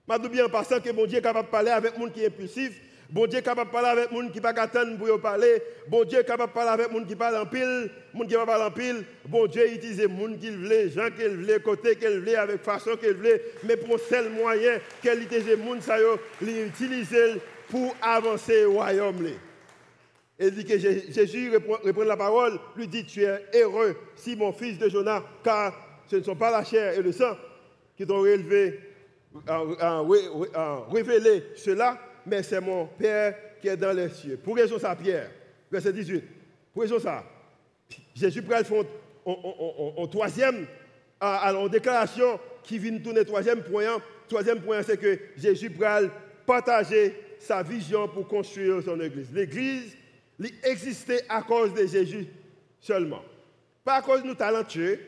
Je 0.09 0.19
dis 0.19 0.29
bien 0.29 0.45
en 0.45 0.51
passant 0.51 0.81
que 0.81 0.91
mon 0.91 1.07
Dieu 1.07 1.19
est 1.19 1.23
capable 1.23 1.47
de 1.47 1.51
parler 1.51 1.71
avec 1.71 1.97
monde 1.97 2.13
qui 2.13 2.23
est 2.23 2.27
impulsif, 2.27 2.79
Bon 3.15 3.29
Dieu 3.29 3.39
est 3.39 3.43
capable 3.43 3.71
de 3.71 3.73
parler 3.73 3.89
avec 3.91 4.11
les 4.11 4.17
gens 4.17 4.29
qui 4.29 4.39
ne 4.39 4.43
pas 4.43 4.53
pour 4.99 5.21
parler. 5.21 5.63
Bon 5.87 6.03
Dieu 6.03 6.19
est 6.19 6.25
capable 6.25 6.51
de 6.51 6.55
parler 6.55 6.71
avec 6.73 6.91
les 6.91 6.99
gens 6.99 7.05
qui 7.05 7.15
parlent 7.15 7.37
en 7.37 7.47
pile. 7.47 7.89
Les 8.13 8.27
qui 8.27 8.35
ne 8.35 8.45
parlent 8.45 8.63
en 8.63 8.71
pile. 8.73 9.05
Bon 9.29 9.47
Dieu 9.47 9.73
utilise 9.73 9.99
les 10.01 10.09
gens 10.09 10.35
qu'il 10.37 10.57
veut, 10.57 10.89
gens 10.89 11.11
qu'il 11.17 11.29
veut, 11.29 11.59
côté 11.61 11.95
qu'il 11.95 12.19
veut, 12.19 12.37
avec 12.37 12.61
façon 12.65 12.97
qu'il 12.97 13.13
veut. 13.13 13.41
Mais 13.63 13.77
pour 13.77 14.01
seul 14.01 14.31
moyen 14.31 14.81
qu'il 15.01 15.23
utilise 15.23 15.47
les 15.47 15.57
gens, 15.57 16.19
il 16.43 16.67
utilise 16.67 17.17
pour 17.71 17.95
avancer 18.03 18.65
au 18.65 18.73
royaume. 18.73 19.29
Et 20.37 20.51
dit 20.51 20.65
que 20.65 20.77
Jésus 20.77 21.53
reprend 21.55 22.03
la 22.03 22.17
parole, 22.17 22.59
lui 22.75 22.89
dit 22.89 23.07
Tu 23.07 23.23
es 23.23 23.41
heureux, 23.55 23.95
si 24.17 24.35
mon 24.35 24.53
fils 24.53 24.77
de 24.77 24.89
Jonas, 24.89 25.23
car 25.45 25.73
ce 26.09 26.17
ne 26.17 26.23
sont 26.23 26.35
pas 26.35 26.51
la 26.51 26.65
chair 26.65 26.99
et 26.99 27.01
le 27.01 27.13
sang 27.13 27.37
qui 27.97 28.05
t'ont 28.05 28.23
révélé 28.23 28.81
cela, 31.55 31.97
mais 32.27 32.43
c'est 32.43 32.61
mon 32.61 32.87
Père 32.87 33.35
qui 33.61 33.69
est 33.69 33.77
dans 33.77 33.93
les 33.93 34.09
cieux. 34.09 34.37
Pour 34.37 34.57
raison 34.57 34.79
ça, 34.79 34.95
Pierre, 34.95 35.31
verset 35.71 35.93
18. 35.93 36.23
Pour 36.73 36.83
raison 36.83 36.99
ça, 36.99 37.25
Jésus 38.15 38.43
prend 38.43 38.61
en 39.25 40.07
troisième, 40.07 40.67
en 41.21 41.69
déclaration 41.69 42.39
qui 42.63 42.79
vient 42.79 42.99
tourner 42.99 43.25
troisième 43.25 43.63
point. 43.63 44.03
Troisième 44.29 44.61
point, 44.61 44.83
c'est 44.83 44.97
que 44.97 45.19
Jésus 45.37 45.71
prend 45.71 46.01
partager 46.47 47.15
sa 47.39 47.63
vision 47.63 48.09
pour 48.09 48.27
construire 48.27 48.83
son 48.83 48.99
église. 49.01 49.29
L'église, 49.33 49.97
existait 50.65 51.25
à 51.29 51.43
cause 51.43 51.73
de 51.75 51.87
Jésus 51.87 52.27
seulement. 52.81 53.23
Pas 53.85 53.97
à 53.97 54.03
cause 54.03 54.23
de 54.23 54.29
nous 54.29 54.35
talentueux, 54.35 54.99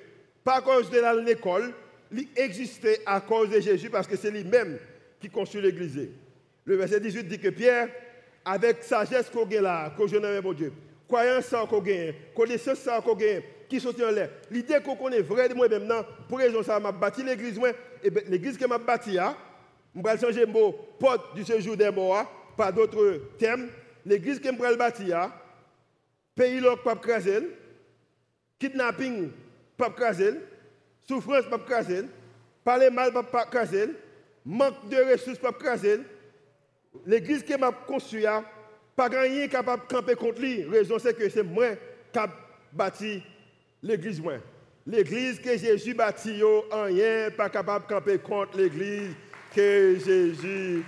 pas 0.45 0.59
à 0.59 0.61
cause 0.61 0.89
de 0.91 1.25
l'école, 1.25 1.73
elle 2.13 2.27
existait 2.37 3.01
à 3.05 3.21
cause 3.21 3.51
de 3.51 3.59
Jésus 3.59 3.91
parce 3.91 4.07
que 4.07 4.17
c'est 4.17 4.31
lui-même 4.31 4.79
qui 5.21 5.29
construit 5.29 5.61
l'église. 5.61 6.09
Le 6.67 6.75
verset 6.75 6.99
18 6.99 7.29
dit 7.29 7.39
que 7.39 7.49
Pierre, 7.49 7.89
avec 8.45 8.83
sagesse 8.83 9.31
qu'on 9.31 9.49
a 9.49 9.61
là, 9.61 9.93
je 10.05 10.17
n'aime 10.17 10.43
mon 10.43 10.53
Dieu, 10.53 10.73
croyance 11.07 11.55
qu'on 11.71 11.81
gagne, 11.81 12.13
connaissance 12.35 12.85
qu'on 13.05 13.15
gagne, 13.15 13.43
qui 13.69 13.81
sont 13.81 13.95
en 14.03 14.11
l'air. 14.11 14.31
L'idée 14.51 14.81
qu'on 14.85 14.97
connaît 14.97 15.21
vrai 15.21 15.49
de 15.49 15.55
moi 15.55 15.69
maintenant, 15.69 16.05
pour 16.29 16.39
raison 16.39 16.63
ça, 16.65 16.81
m'a 16.81 16.91
bâti 16.91 17.23
l'église, 17.23 17.61
et 18.03 18.11
ben, 18.11 18.25
l'église 18.29 18.59
que 18.59 18.67
m'a 18.67 18.79
bâti, 18.79 19.17
je 19.95 20.03
vais 20.03 20.19
changer 20.19 20.45
le 20.45 20.53
porte 20.99 21.37
du 21.37 21.45
séjour 21.45 21.77
des 21.77 21.91
morts 21.91 22.53
par 22.57 22.73
d'autres 22.73 23.21
thèmes. 23.39 23.71
L'église 24.05 24.41
que 24.41 24.49
je 24.49 25.09
vais 25.09 25.31
pays 26.35 26.61
l'autre 26.61 26.83
pas 26.83 26.97
craser, 26.97 27.49
kidnapping 28.59 29.31
pas 29.77 29.91
craser, 29.91 30.35
souffrance 31.09 31.47
pas 31.47 31.59
craser, 31.59 32.03
parler 32.65 32.91
mal 32.91 33.13
pas 33.13 33.47
craser, 33.47 33.91
manque 34.45 34.89
de 34.89 35.13
ressources 35.13 35.39
pas 35.39 35.53
craser, 35.53 36.01
l'église 37.07 37.43
qui 37.43 37.57
m'a 37.57 37.73
construit, 37.73 38.25
pas 38.95 39.09
rien 39.09 39.49
capable 39.49 39.87
de 39.87 39.95
camper 39.95 40.15
contre 40.15 40.41
lui. 40.41 40.63
La 40.63 40.71
raison, 40.71 40.99
c'est 40.99 41.15
que 41.17 41.29
c'est 41.29 41.43
moi 41.43 41.69
qui 42.13 42.19
ai 42.19 42.23
bâti 42.73 43.23
l'église. 43.83 44.23
L'église 44.87 45.41
que 45.41 45.57
Jésus 45.57 45.95
bâti, 45.95 46.41
rien 46.73 47.31
pas 47.31 47.51
capable 47.51 47.87
de 47.87 47.93
camper 47.93 48.19
contre 48.19 48.57
l'église 48.57 49.13
que 49.55 49.97
Jésus 50.05 50.83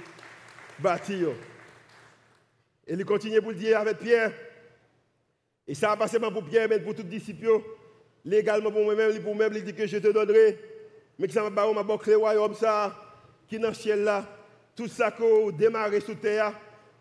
bâti. 0.78 1.24
Et 2.86 2.94
il 2.94 3.04
continue 3.04 3.40
pour 3.42 3.50
le 3.50 3.56
dire 3.56 3.78
avec 3.78 3.98
Pierre. 3.98 4.32
Et 5.66 5.74
ça 5.74 5.92
a 5.92 5.96
passé 5.96 6.18
pour 6.18 6.44
Pierre, 6.44 6.68
mais 6.68 6.80
pour 6.80 6.94
tous 6.94 7.02
les 7.02 7.18
disciples. 7.18 7.60
Légalement 8.24 8.70
pour 8.70 8.84
moi-même, 8.84 9.20
pour 9.20 9.34
moi-même, 9.34 9.58
il 9.58 9.64
dit 9.64 9.74
que 9.74 9.86
je 9.86 9.98
te 9.98 10.08
donnerai. 10.08 10.58
Mais 11.18 11.26
que 11.26 11.32
ça 11.32 11.42
m'a 11.42 11.50
bâti 11.50 12.10
le 12.10 12.16
royaume, 12.16 12.54
ça, 12.54 12.96
qui 13.46 13.56
est 13.56 13.58
dans 13.58 13.68
le 13.68 13.74
ciel 13.74 14.04
là 14.04 14.37
tout 14.78 14.86
ça 14.86 15.10
qu'on 15.10 15.50
démarré 15.50 15.98
sous 15.98 16.14
terre, 16.14 16.52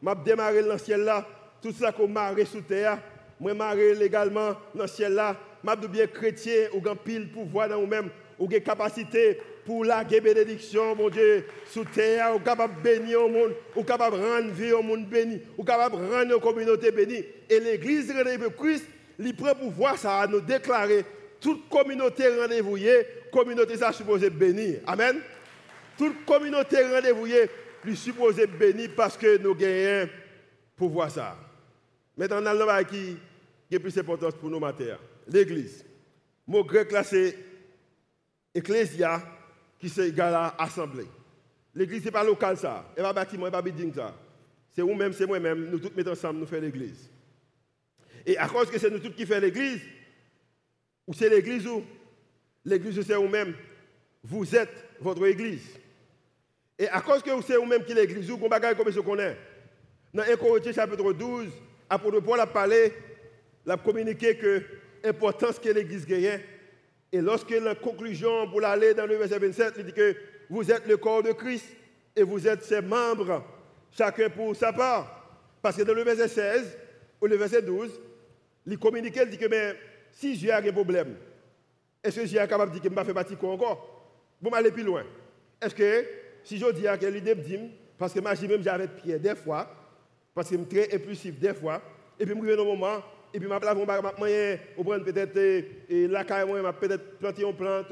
m'a 0.01 0.15
démarré 0.15 0.63
dans 0.63 0.73
le 0.73 0.79
ciel 0.79 1.01
là, 1.01 1.23
tout 1.61 1.71
ça 1.71 1.91
qu'on 1.91 2.07
marré 2.07 2.43
sous 2.43 2.61
terre, 2.61 2.97
moi 3.39 3.53
marré 3.53 3.93
légalement 3.93 4.55
dans 4.73 4.81
le 4.81 4.87
ciel 4.87 5.13
là, 5.13 5.35
m'a 5.63 5.75
bien 5.75 6.07
chrétien 6.07 6.69
ou 6.73 6.81
grand 6.81 6.95
pile 6.95 7.29
pouvoir 7.29 7.69
dans 7.69 7.79
vous-même, 7.79 8.09
ou 8.39 8.47
des 8.47 8.61
capacité 8.61 9.39
pour 9.63 9.85
la 9.85 10.03
bénédiction, 10.03 10.95
mon 10.95 11.07
Dieu, 11.09 11.45
sous 11.67 11.85
terre, 11.85 12.35
ou 12.35 12.39
capable 12.39 12.77
de 12.77 12.81
bénir 12.81 13.23
au 13.23 13.29
monde, 13.29 13.53
ou 13.75 13.83
capable 13.83 14.17
de 14.17 14.23
rendre 14.23 14.49
vie 14.53 14.71
au 14.71 14.81
monde 14.81 15.05
béni, 15.05 15.39
ou 15.55 15.63
capable 15.63 15.97
de 15.97 16.11
rendre 16.11 16.33
une 16.33 16.41
communauté 16.41 16.89
bénie. 16.89 17.23
Et 17.47 17.59
l'église 17.59 18.11
rendez-vous 18.11 18.49
Christ, 18.49 18.85
il 19.19 19.35
prend 19.35 19.53
pouvoir 19.53 19.99
ça 19.99 20.21
à 20.21 20.25
nous 20.25 20.41
déclarer 20.41 21.05
toute 21.39 21.69
communauté 21.69 22.23
rendez-vous, 22.39 22.79
communauté 23.31 23.77
ça 23.77 23.91
supposé 23.91 24.31
bénir. 24.31 24.79
Amen. 24.87 25.17
Toute 25.95 26.25
communauté 26.25 26.77
rendez-vous, 26.81 27.27
lui 27.87 27.95
supposé 27.95 28.45
bénir 28.45 28.91
parce 28.95 29.17
que 29.17 29.37
nous 29.37 29.55
gagnons 29.55 30.09
pouvoir 30.75 31.09
ça. 31.09 31.37
Maintenant, 32.15 32.41
on 32.41 32.67
a 32.67 32.83
qui 32.83 33.17
a 33.73 33.79
plus 33.79 33.93
d'importance 33.93 34.35
pour 34.35 34.49
nous 34.49 34.59
matin. 34.59 34.97
L'église. 35.27 35.85
Mot 36.45 36.63
grec 36.63 36.91
là, 36.91 37.03
c'est 37.03 37.37
ecclésia, 38.53 39.21
qui 39.79 39.89
c'est 39.89 40.09
égal 40.09 40.33
à 40.33 40.55
assemblée. 40.61 41.07
L'église, 41.73 42.01
ce 42.01 42.05
n'est 42.05 42.11
pas 42.11 42.23
local 42.23 42.57
ça. 42.57 42.91
Ce 42.95 43.01
pas 43.01 43.13
bâtiment, 43.13 43.51
pas 43.51 43.63
ça. 43.95 44.15
C'est 44.73 44.81
vous-même, 44.81 45.13
c'est 45.13 45.25
moi-même. 45.25 45.69
Nous 45.69 45.79
tous 45.79 45.91
mettons 45.95 46.11
ensemble, 46.11 46.39
nous 46.39 46.45
faisons 46.45 46.61
l'église. 46.61 47.09
Et 48.25 48.37
à 48.37 48.47
cause 48.47 48.69
que 48.69 48.77
c'est 48.77 48.89
nous 48.89 48.99
tous 48.99 49.11
qui 49.11 49.25
faisons 49.25 49.41
l'église, 49.41 49.81
ou 51.05 51.13
c'est 51.13 51.29
l'église 51.29 51.65
où 51.67 51.83
L'église, 52.65 53.01
c'est 53.01 53.15
vous-même. 53.15 53.55
Vous 54.21 54.53
êtes 54.53 54.89
votre 54.99 55.25
église. 55.25 55.63
Et 56.79 56.87
à 56.89 57.01
cause 57.01 57.23
que 57.23 57.29
c'est 57.41 57.55
vous-même 57.55 57.83
qui 57.83 57.93
l'église, 57.93 58.29
vous 58.29 58.47
avez 58.51 58.75
comme 58.75 58.91
je 58.91 58.99
connais. 58.99 59.35
Dans 60.13 60.23
1 60.23 60.35
Corinthiens 60.35 60.73
chapitre 60.73 61.11
12, 61.11 61.47
apôtre 61.89 62.19
Paul 62.19 62.39
a 62.39 62.45
parlé, 62.45 62.93
a 63.67 63.77
communiqué 63.77 64.37
que 64.37 64.61
l'importance 65.03 65.59
que 65.59 65.69
l'église 65.69 66.05
gagne. 66.05 66.39
Et 67.11 67.21
lorsque 67.21 67.49
la 67.49 67.75
conclusion 67.75 68.49
pour 68.49 68.61
l'aller 68.61 68.93
dans 68.93 69.05
le 69.05 69.15
verset 69.15 69.39
27, 69.39 69.73
il 69.77 69.85
dit 69.85 69.93
que 69.93 70.15
vous 70.49 70.71
êtes 70.71 70.85
le 70.87 70.97
corps 70.97 71.23
de 71.23 71.31
Christ 71.31 71.65
et 72.15 72.23
vous 72.23 72.47
êtes 72.47 72.63
ses 72.63 72.81
membres, 72.81 73.43
chacun 73.91 74.29
pour 74.29 74.55
sa 74.55 74.71
part. 74.71 75.13
Parce 75.61 75.77
que 75.77 75.83
dans 75.83 75.93
le 75.93 76.03
verset 76.03 76.27
16 76.27 76.77
ou 77.21 77.25
le 77.25 77.35
verset 77.37 77.61
12, 77.61 77.99
il 78.67 78.77
communique, 78.77 79.17
il 79.19 79.29
dit 79.29 79.37
que 79.37 79.47
mais, 79.47 79.75
si 80.11 80.35
j'ai 80.35 80.51
un 80.51 80.61
problème, 80.71 81.15
est-ce 82.03 82.19
que 82.19 82.25
j'ai 82.25 82.37
capable 82.37 82.71
de 82.71 82.79
dire 82.79 82.89
que 82.89 82.95
je 82.95 82.99
ne 82.99 83.05
fais 83.05 83.13
pas 83.13 83.47
encore? 83.47 84.13
Bon, 84.41 84.51
aller 84.51 84.71
plus 84.71 84.83
loin. 84.83 85.03
Est-ce 85.61 85.73
que 85.73 86.05
si 86.47 86.57
je 86.57 86.71
dis 86.71 86.83
que 86.83 87.05
l'idée 87.07 87.35
me 87.35 87.41
dit, 87.41 87.59
parce 87.97 88.13
que 88.13 88.21
moi, 88.21 88.33
j'ai 88.33 88.47
même 88.47 88.63
j'avais 88.63 88.87
Pierre 88.87 89.19
des 89.19 89.35
fois, 89.35 89.69
parce 90.33 90.49
que 90.49 90.55
je 90.55 90.61
suis 90.61 90.69
très 90.69 90.95
impulsif 90.95 91.37
des 91.37 91.53
fois, 91.53 91.81
et 92.17 92.25
puis 92.25 92.33
je 92.33 92.39
me 92.39 92.59
un 92.59 92.63
moment, 92.63 93.03
et 93.33 93.39
puis 93.39 93.49
je 93.49 93.53
vais 93.53 94.13
moyen, 94.17 94.57
ou 94.77 94.83
prendre 94.83 95.03
peut-être 95.03 95.37
la 95.89 96.23
caille, 96.23 96.47
je 96.47 96.71
peut-être 96.71 97.19
planter 97.19 97.43
une 97.43 97.53
plante, 97.53 97.87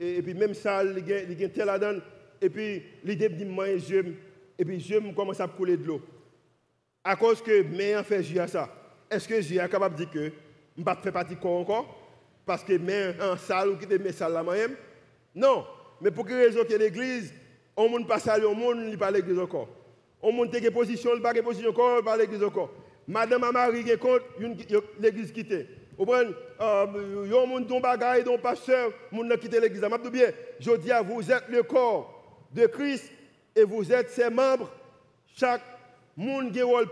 et, 0.00 0.22
puis 0.22 0.32
même 0.32 0.54
ça, 0.54 0.82
il 0.82 1.38
y 1.38 1.44
a 1.44 1.48
tel 1.50 1.66
la 1.66 1.78
donne, 1.78 2.00
et 2.40 2.48
puis 2.48 2.82
l'idée 3.04 3.28
me 3.28 3.34
dit, 3.34 3.44
moi, 3.44 3.66
je 3.76 4.02
et 4.58 4.64
puis 4.64 4.80
je 4.80 5.14
commence 5.14 5.40
à 5.40 5.48
couler 5.48 5.76
de 5.76 5.86
l'eau. 5.86 6.02
À 7.02 7.16
cause 7.16 7.42
que, 7.42 7.62
mais 7.62 7.96
en 7.96 8.02
fait, 8.02 8.22
j'ai 8.22 8.46
ça. 8.46 8.68
Est-ce 9.10 9.26
que 9.26 9.40
j'ai 9.40 9.56
capable 9.56 9.94
de 9.94 10.04
dire 10.04 10.10
que 10.10 10.24
je 10.76 10.80
ne 10.80 10.84
fais 10.84 10.84
pas 10.84 11.24
partie 11.24 11.36
encore 11.42 11.98
parce 12.44 12.62
que 12.62 12.76
mais 12.76 13.14
en 13.22 13.36
salle 13.36 13.70
ou 13.70 13.76
qui 13.76 13.86
te 13.86 14.12
salle 14.12 14.32
là 14.32 14.42
même 14.42 14.76
Non, 15.34 15.64
mais 16.00 16.10
pour 16.10 16.26
quelle 16.26 16.44
raison 16.44 16.60
que 16.62 16.74
l'église, 16.74 17.32
on 17.76 17.98
ne 17.98 18.04
pas 18.04 18.18
salle, 18.18 18.44
on 18.44 18.74
ne 18.74 18.96
pas 18.96 19.10
l'église 19.10 19.38
encore. 19.38 19.68
On 20.22 20.32
monte 20.32 20.50
des 20.50 20.70
position, 20.70 21.12
il 21.14 21.22
pas 21.22 21.32
de 21.32 21.40
position 21.40 21.70
encore, 21.70 22.02
pas 22.04 22.16
l'église 22.16 22.42
encore. 22.42 22.70
Madame 23.08 23.44
a 23.44 23.52
Marie 23.52 23.84
qui 23.84 23.96
compte, 23.96 24.22
l'église 24.98 25.32
quitte. 25.32 25.52
Vous 25.96 26.04
comprenez? 26.06 26.30
Euh, 26.60 27.26
Yon 27.28 27.46
moun 27.46 27.64
don 27.66 27.80
bagay, 27.80 28.22
don 28.22 28.38
pasteur, 28.38 28.92
moun 29.10 29.26
n'a 29.28 29.36
quitté 29.36 29.60
l'église. 29.60 29.82
Bien, 30.12 30.30
je 30.58 30.76
dis 30.76 30.92
à 30.92 31.02
vous 31.02 31.30
êtes 31.30 31.48
le 31.48 31.62
corps 31.62 32.22
de 32.52 32.66
Christ 32.66 33.10
et 33.56 33.64
vous 33.64 33.90
êtes 33.92 34.10
ses 34.10 34.30
membres. 34.30 34.70
Chaque 35.34 35.62
monde 36.16 36.52
qui 36.52 36.62
rôle 36.62 36.88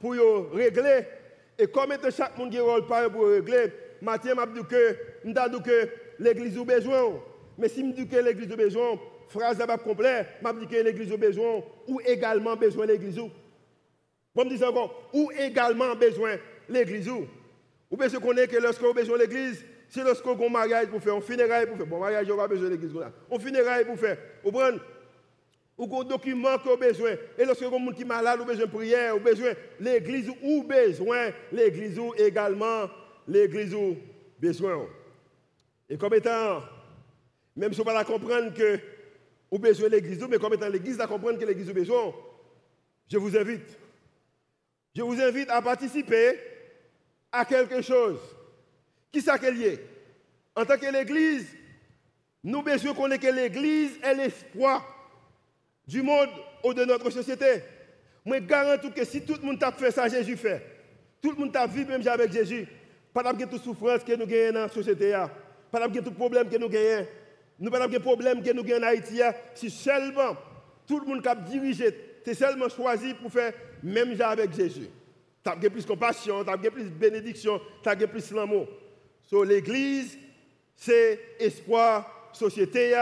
pour 0.00 0.12
régler. 0.52 1.06
Et 1.58 1.66
comme 1.66 1.92
chaque 2.10 2.36
monde 2.36 2.50
qui 2.50 2.58
rôle 2.58 2.86
pour 2.86 3.26
régler, 3.26 3.72
dis 4.02 4.64
que, 4.68 4.96
dit 5.24 5.62
que 5.62 5.88
l'église 6.18 6.58
a 6.58 6.64
besoin. 6.64 7.20
Mais 7.56 7.68
si 7.68 7.86
je 7.86 7.92
dis 7.92 8.08
que 8.08 8.16
l'église 8.16 8.50
a 8.52 8.56
besoin, 8.56 8.98
phrase 9.32 9.58
pas 9.58 9.78
complète, 9.78 10.26
je 10.44 10.60
dis 10.60 10.66
que 10.66 10.82
l'église 10.82 11.12
a 11.12 11.16
besoin, 11.16 11.62
ou 11.86 12.00
également 12.04 12.54
besoin 12.56 12.86
l'église. 12.86 13.16
Je 13.16 14.42
me 14.42 14.48
dis 14.48 14.64
encore, 14.64 15.08
ou 15.12 15.30
également 15.38 15.94
besoin 15.94 16.36
l'église. 16.68 17.08
Ou 17.08 17.96
bien 17.96 18.08
qu'on 18.08 18.36
est 18.36 18.48
que 18.48 18.56
lorsqu'on 18.56 18.90
a 18.90 18.94
besoin 18.94 19.18
l'église, 19.18 19.64
c'est 19.88 20.02
lorsqu'on 20.02 20.40
a 20.40 20.46
un 20.46 20.48
mariage 20.48 20.86
pour 20.86 21.02
faire, 21.02 21.14
un 21.14 21.20
funérail 21.20 21.66
pour 21.66 21.76
faire. 21.76 21.86
Bon, 21.86 21.98
mariage, 21.98 22.30
on 22.30 22.40
a 22.40 22.48
besoin 22.48 22.70
l'église. 22.70 22.92
Un 23.30 23.38
funérail 23.38 23.84
pour 23.84 23.98
faire. 23.98 24.16
Vous 24.42 24.50
comprenez? 24.50 24.78
Ou 25.76 26.00
un 26.00 26.04
document 26.04 26.58
qu'on 26.58 26.74
a 26.74 26.76
besoin. 26.76 27.10
Et 27.36 27.44
lorsque 27.44 27.62
vous 27.62 27.74
avez 27.74 27.94
qui 27.94 28.04
malade, 28.04 28.40
ou 28.40 28.44
besoin 28.44 28.66
de 28.66 28.70
prière, 28.70 29.16
ou 29.16 29.20
besoin 29.20 29.52
l'église, 29.80 30.30
ou 30.42 30.62
besoin 30.62 31.30
l'église 31.50 31.98
également 32.16 32.88
l'église 33.26 33.74
a 33.74 33.94
besoin. 34.38 34.86
Et 35.88 35.98
comme 35.98 36.14
étant, 36.14 36.62
même 37.54 37.72
si 37.72 37.80
on 37.80 37.84
ne 37.84 37.90
pas 37.90 38.04
comprendre 38.04 38.54
que 38.54 38.78
vous 39.52 39.58
besoin 39.58 39.90
de 39.90 39.96
l'église, 39.96 40.26
mais 40.30 40.38
comme 40.38 40.54
étant 40.54 40.68
l'église 40.70 40.98
à 40.98 41.06
comprendre 41.06 41.38
que 41.38 41.44
l'église 41.44 41.68
a 41.68 41.74
besoin, 41.74 42.14
je 43.06 43.18
vous 43.18 43.36
invite. 43.36 43.78
Je 44.96 45.02
vous 45.02 45.20
invite 45.20 45.50
à 45.50 45.60
participer 45.60 46.38
à 47.30 47.44
quelque 47.44 47.82
chose. 47.82 48.18
Qui 49.12 49.20
ça 49.20 49.38
qu'elle 49.38 49.78
En 50.56 50.64
tant 50.64 50.78
que 50.78 50.90
l'église, 50.90 51.46
nous 52.42 52.62
besoin 52.62 52.94
qu'on 52.94 53.10
que 53.10 53.30
l'église 53.30 53.98
est 54.02 54.14
l'espoir 54.14 54.86
du 55.86 56.00
monde 56.00 56.30
ou 56.64 56.72
de 56.72 56.86
notre 56.86 57.10
société. 57.10 57.62
Moi, 58.24 58.38
je 58.38 58.44
garantis 58.44 58.90
que 58.90 59.04
si 59.04 59.20
tout 59.20 59.34
le 59.34 59.46
monde 59.46 59.62
a 59.62 59.70
fait 59.72 59.90
ça, 59.90 60.08
Jésus 60.08 60.38
fait. 60.38 60.64
Tout 61.20 61.32
le 61.32 61.36
monde 61.36 61.54
a 61.54 61.66
vécu 61.66 61.90
même 61.90 62.08
avec 62.08 62.32
Jésus. 62.32 62.66
Pas 63.12 63.30
de 63.34 63.44
toute 63.44 63.62
souffrance 63.62 64.02
que 64.02 64.16
nous 64.16 64.26
gagnons 64.26 64.54
dans 64.54 64.60
la 64.60 64.68
société. 64.70 65.14
Pas 65.70 65.86
de 65.86 66.00
tout 66.00 66.12
problème 66.12 66.48
que 66.48 66.56
nous 66.56 66.70
gagnons. 66.70 67.06
Nous 67.62 67.70
pas 67.70 67.86
de 67.86 67.98
problème 67.98 68.42
que 68.42 68.52
nous 68.52 68.64
gagnons 68.64 68.84
en 68.84 68.88
Haïti. 68.88 69.20
Si 69.54 69.70
seulement 69.70 70.36
tout 70.84 70.98
le 70.98 71.06
monde 71.06 71.22
qui 71.22 71.28
a 71.28 71.36
dirigé, 71.36 71.94
c'est 72.24 72.34
seulement 72.34 72.68
choisi 72.68 73.14
pour 73.14 73.30
faire 73.30 73.52
même 73.84 74.20
avec 74.20 74.52
Jésus. 74.52 74.88
Tu 75.44 75.48
as 75.48 75.54
plus 75.54 75.82
de 75.82 75.86
compassion, 75.86 76.42
tu 76.42 76.50
as 76.50 76.58
plus 76.58 76.82
de 76.82 76.88
bénédiction, 76.88 77.60
tu 77.80 77.88
as 77.88 77.94
plus 77.94 78.32
l'amour. 78.32 78.66
So, 79.22 79.44
l'église, 79.44 80.18
c'est 80.74 81.20
espoir, 81.38 82.30
société. 82.32 83.00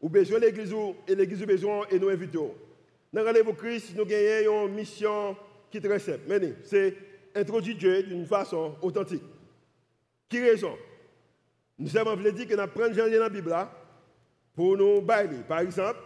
Ou 0.00 0.08
besoin 0.08 0.38
de 0.38 0.46
l'église 0.46 0.72
et 1.08 1.16
l'église 1.16 1.42
besoin 1.42 1.84
et 1.90 1.98
nous 1.98 2.08
invitons. 2.08 2.54
Dans 3.12 3.22
le 3.22 3.52
Christ, 3.52 3.94
nous 3.96 4.04
gagnons 4.04 4.68
une 4.68 4.74
mission 4.74 5.36
qui 5.72 5.78
est 5.78 5.80
très 5.80 5.98
simple. 5.98 6.20
C'est 6.62 6.94
introduit 7.34 7.74
Dieu 7.74 8.04
d'une 8.04 8.26
façon 8.26 8.76
authentique. 8.80 9.24
Qui 10.28 10.38
raison? 10.38 10.76
Nous 11.82 11.96
avons 11.96 12.14
dit 12.14 12.46
que 12.46 12.54
nous 12.54 12.66
prenons 12.68 12.94
Jean 12.94 13.10
dans 13.10 13.18
la 13.18 13.28
Bible 13.28 13.52
pour 14.54 14.76
nous 14.76 15.00
bailler. 15.00 15.40
Par 15.48 15.58
exemple, 15.58 15.98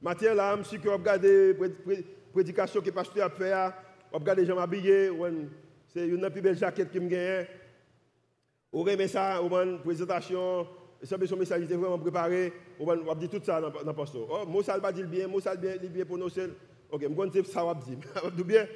matin 0.00 0.34
là, 0.34 0.56
je 0.58 0.64
suis 0.64 0.78
regardé 0.78 1.56
prédication 2.32 2.80
que 2.80 2.86
le 2.86 2.92
pasteur 2.92 3.26
a 3.26 3.30
fait, 3.30 3.52
je 4.10 4.18
regarde 4.18 4.40
les 4.40 4.46
gens 4.46 4.58
habillés, 4.58 5.10
c'est 5.86 6.08
une 6.08 6.28
plus 6.28 6.42
belle 6.42 6.56
jaquette 6.56 6.90
qui 6.90 6.98
me 6.98 7.08
gagne. 7.08 7.46
On 8.72 8.82
remet 8.82 9.06
ça, 9.06 9.40
on 9.40 9.62
une 9.62 9.78
présentation, 9.78 10.66
ça 11.00 11.16
son 11.24 11.36
message 11.36 11.62
était 11.62 11.76
vraiment 11.76 12.00
préparé, 12.00 12.52
on 12.80 13.14
dire 13.14 13.30
tout 13.30 13.40
ça 13.44 13.60
dans 13.60 13.68
le 13.68 13.92
poste. 13.92 14.16
Oh, 14.16 14.44
moi 14.48 14.64
ça 14.64 14.76
va 14.76 14.90
dire 14.90 15.06
bien, 15.06 15.28
moi 15.28 15.40
ça 15.40 15.54
bien, 15.54 15.76
bien 15.76 16.04
pour 16.04 16.18
nous 16.18 16.30
seuls. 16.30 16.54
OK, 16.90 17.02
je 17.02 17.28
dire 17.28 17.46
ça 17.46 17.64
va 17.64 17.74
dire. 17.74 17.96
bien? 18.44 18.66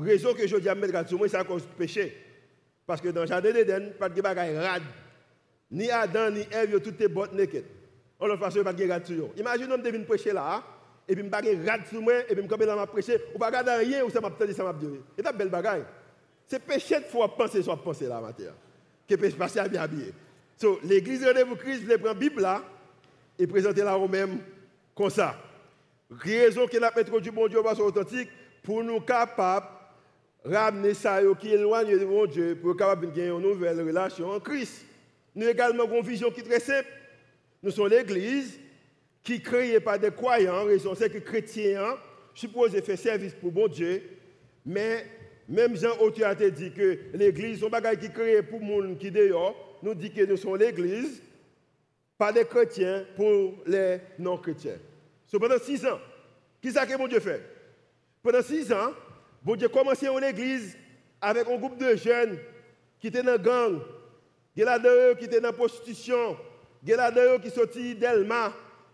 Raison 0.00 0.34
que 0.34 0.46
je 0.46 0.56
dis 0.56 0.68
à 0.68 0.74
mettre 0.76 1.08
sur 1.08 1.18
moi, 1.18 1.28
c'est 1.28 1.36
à 1.36 1.42
cause 1.42 1.66
du 1.66 1.74
péché. 1.74 2.14
Parce 2.86 3.00
que 3.00 3.08
dans 3.08 3.20
le 3.20 3.26
jardin 3.26 3.52
d'Éden, 3.52 3.92
pas 3.98 4.08
de 4.08 4.20
bagaille 4.20 4.56
rad. 4.56 4.82
Ni 5.70 5.90
Adam, 5.90 6.30
ni 6.30 6.46
Ève, 6.50 6.80
toutes 6.80 6.96
tes 6.96 7.08
bottes 7.08 7.32
naked. 7.32 7.64
On 8.18 8.26
ne 8.26 8.36
fait 8.36 8.62
pas 8.62 8.72
de 8.72 9.04
sur 9.06 9.24
eux. 9.24 9.30
Imagine, 9.36 9.72
on 9.72 9.78
devine 9.78 10.04
prêcher 10.04 10.32
là, 10.32 10.62
et 11.08 11.14
puis 11.14 11.24
je 11.24 11.28
ne 11.28 11.66
rad 11.66 11.86
sur 11.86 12.02
moi, 12.02 12.20
et 12.28 12.34
puis 12.34 12.46
je 12.48 12.56
vais 12.56 12.86
prêcher, 12.86 13.20
ou 13.34 13.38
pas 13.38 13.46
regarder 13.46 13.70
rien, 13.70 14.04
ou 14.04 14.10
ça 14.10 14.20
m'a 14.20 14.30
peut 14.30 14.52
ça 14.52 14.64
m'a 14.64 14.72
dit. 14.72 14.86
C'est 15.16 15.26
une 15.26 15.36
belle 15.36 15.48
bagaille. 15.48 15.84
C'est 16.46 16.58
péché 16.60 16.98
de 16.98 17.04
fois 17.04 17.34
penser, 17.34 17.62
soit 17.62 17.82
penser 17.82 18.06
là, 18.06 18.20
matière. 18.20 18.54
Que 19.08 19.14
péché 19.14 19.36
passer 19.36 19.60
à 19.60 19.68
bien 19.68 19.82
habillé. 19.82 20.12
So, 20.56 20.78
l'église 20.84 21.22
de 21.22 21.44
vous 21.44 21.56
Christ, 21.56 21.84
je 21.88 21.96
prend 21.96 22.08
la 22.08 22.14
Bible 22.14 22.42
là, 22.42 22.62
et 23.38 23.46
présenter 23.46 23.82
la 23.82 23.96
même 23.98 24.38
comme 24.94 25.08
ça. 25.08 25.36
Raison 26.10 26.66
que 26.66 26.76
la 26.76 26.92
méthode 26.94 27.22
du 27.22 27.30
bon 27.30 27.48
Dieu 27.48 27.62
va 27.62 27.72
authentique, 27.72 28.28
pour 28.62 28.82
nous 28.84 29.00
capables 29.00 29.66
de 30.44 30.54
ramener 30.54 30.92
ça 30.92 31.20
qui 31.40 31.52
éloigne 31.52 31.98
de 31.98 32.04
mon 32.04 32.26
Dieu, 32.26 32.58
pour 32.60 32.76
capable 32.76 33.06
de 33.06 33.12
gagner 33.12 33.28
une 33.28 33.40
nouvelle 33.40 33.80
relation 33.80 34.30
en 34.30 34.40
Christ. 34.40 34.84
Nous 35.40 35.48
également 35.48 35.84
avons 35.84 36.02
une 36.02 36.06
vision 36.06 36.30
qui 36.30 36.40
est 36.40 36.42
très 36.42 36.60
simple. 36.60 36.86
Nous 37.62 37.70
sommes 37.70 37.88
l'Église 37.88 38.60
qui 39.22 39.36
est 39.36 39.40
créée 39.40 39.80
par 39.80 39.98
des 39.98 40.10
croyants, 40.10 40.66
raison 40.66 40.94
c'est 40.94 41.08
que 41.08 41.14
les 41.14 41.22
chrétiens 41.22 41.96
supposés 42.34 42.82
faire 42.82 42.98
service 42.98 43.32
pour 43.32 43.50
bon 43.50 43.66
Dieu, 43.66 44.02
mais 44.66 45.06
même 45.48 45.74
Jean 45.78 45.96
Auteur 45.98 46.28
a 46.28 46.34
dit 46.34 46.70
que 46.72 46.98
l'Église, 47.14 47.60
c'est 47.60 47.64
un 47.64 47.70
bagage 47.70 48.00
qui 48.00 48.06
est 48.06 48.12
créé 48.12 48.42
pour 48.42 48.60
les 48.60 48.88
gens 48.88 48.94
qui 48.96 49.10
dehors, 49.10 49.78
nous 49.82 49.94
dit 49.94 50.12
que 50.12 50.26
nous 50.26 50.36
sommes 50.36 50.58
l'Église 50.58 51.22
par 52.18 52.34
des 52.34 52.44
chrétiens 52.44 53.06
pour 53.16 53.54
les 53.66 53.96
non-chrétiens. 54.18 54.76
pendant 55.38 55.58
six 55.58 55.86
ans, 55.86 56.00
ça 56.70 56.84
que 56.84 56.98
mon 56.98 57.08
Dieu 57.08 57.20
fait? 57.20 57.40
Pendant 58.22 58.42
six 58.42 58.70
ans, 58.74 58.92
bon 59.42 59.56
Dieu 59.56 59.70
commencé 59.70 60.06
en 60.06 60.20
église 60.20 60.76
avec 61.18 61.48
un 61.48 61.56
groupe 61.56 61.78
de 61.78 61.96
jeunes 61.96 62.38
qui 62.98 63.06
étaient 63.06 63.22
dans 63.22 63.32
la 63.32 63.38
gang, 63.38 63.80
Il 64.56 64.64
y 64.64 64.66
a 64.66 64.78
des 64.78 65.14
qui 65.18 65.24
étaient 65.26 65.40
dans 65.40 65.48
la 65.48 65.52
prostitution. 65.52 66.36
Il 66.82 66.88
y 66.88 66.94
a 66.94 67.10
des 67.10 67.36
qui 67.42 67.50
sorti 67.50 67.94
d'Elma, 67.94 68.52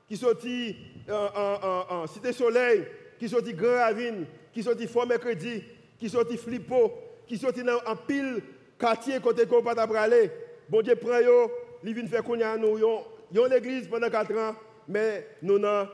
qui 0.09 0.17
sorti 0.17 0.77
en 1.09 2.07
Cité 2.07 2.33
Soleil, 2.33 2.85
qui 3.19 3.29
sorti 3.29 3.55
Grand 3.55 3.79
Ravine, 3.79 4.27
qui 4.53 4.63
sorti 4.63 4.87
Fort 4.87 5.07
Mercredi, 5.07 5.63
qui 5.99 6.09
sorti 6.09 6.37
Flippo, 6.37 6.93
qui 7.27 7.39
sorti 7.39 7.63
dans 7.63 7.81
un 7.87 7.97
pile 7.97 8.43
quartier 8.79 9.21
côté 9.21 9.47
qu'on 9.47 9.63
pas 9.63 9.73
aller. 10.01 10.31
Bon 10.69 10.83
Dieu 10.83 10.97
prend 10.97 11.21
yo, 11.21 11.51
il 11.85 11.95
vient 11.95 12.07
faire 12.07 12.25
connaître 12.25 12.59
nous. 12.59 12.79
Yon, 12.79 13.05
ont 13.37 13.45
l'église 13.47 13.89
pendant 13.89 14.11
4 14.11 14.37
ans, 14.37 14.55
mais 14.89 15.27
nous 15.43 15.57
avons 15.65 15.89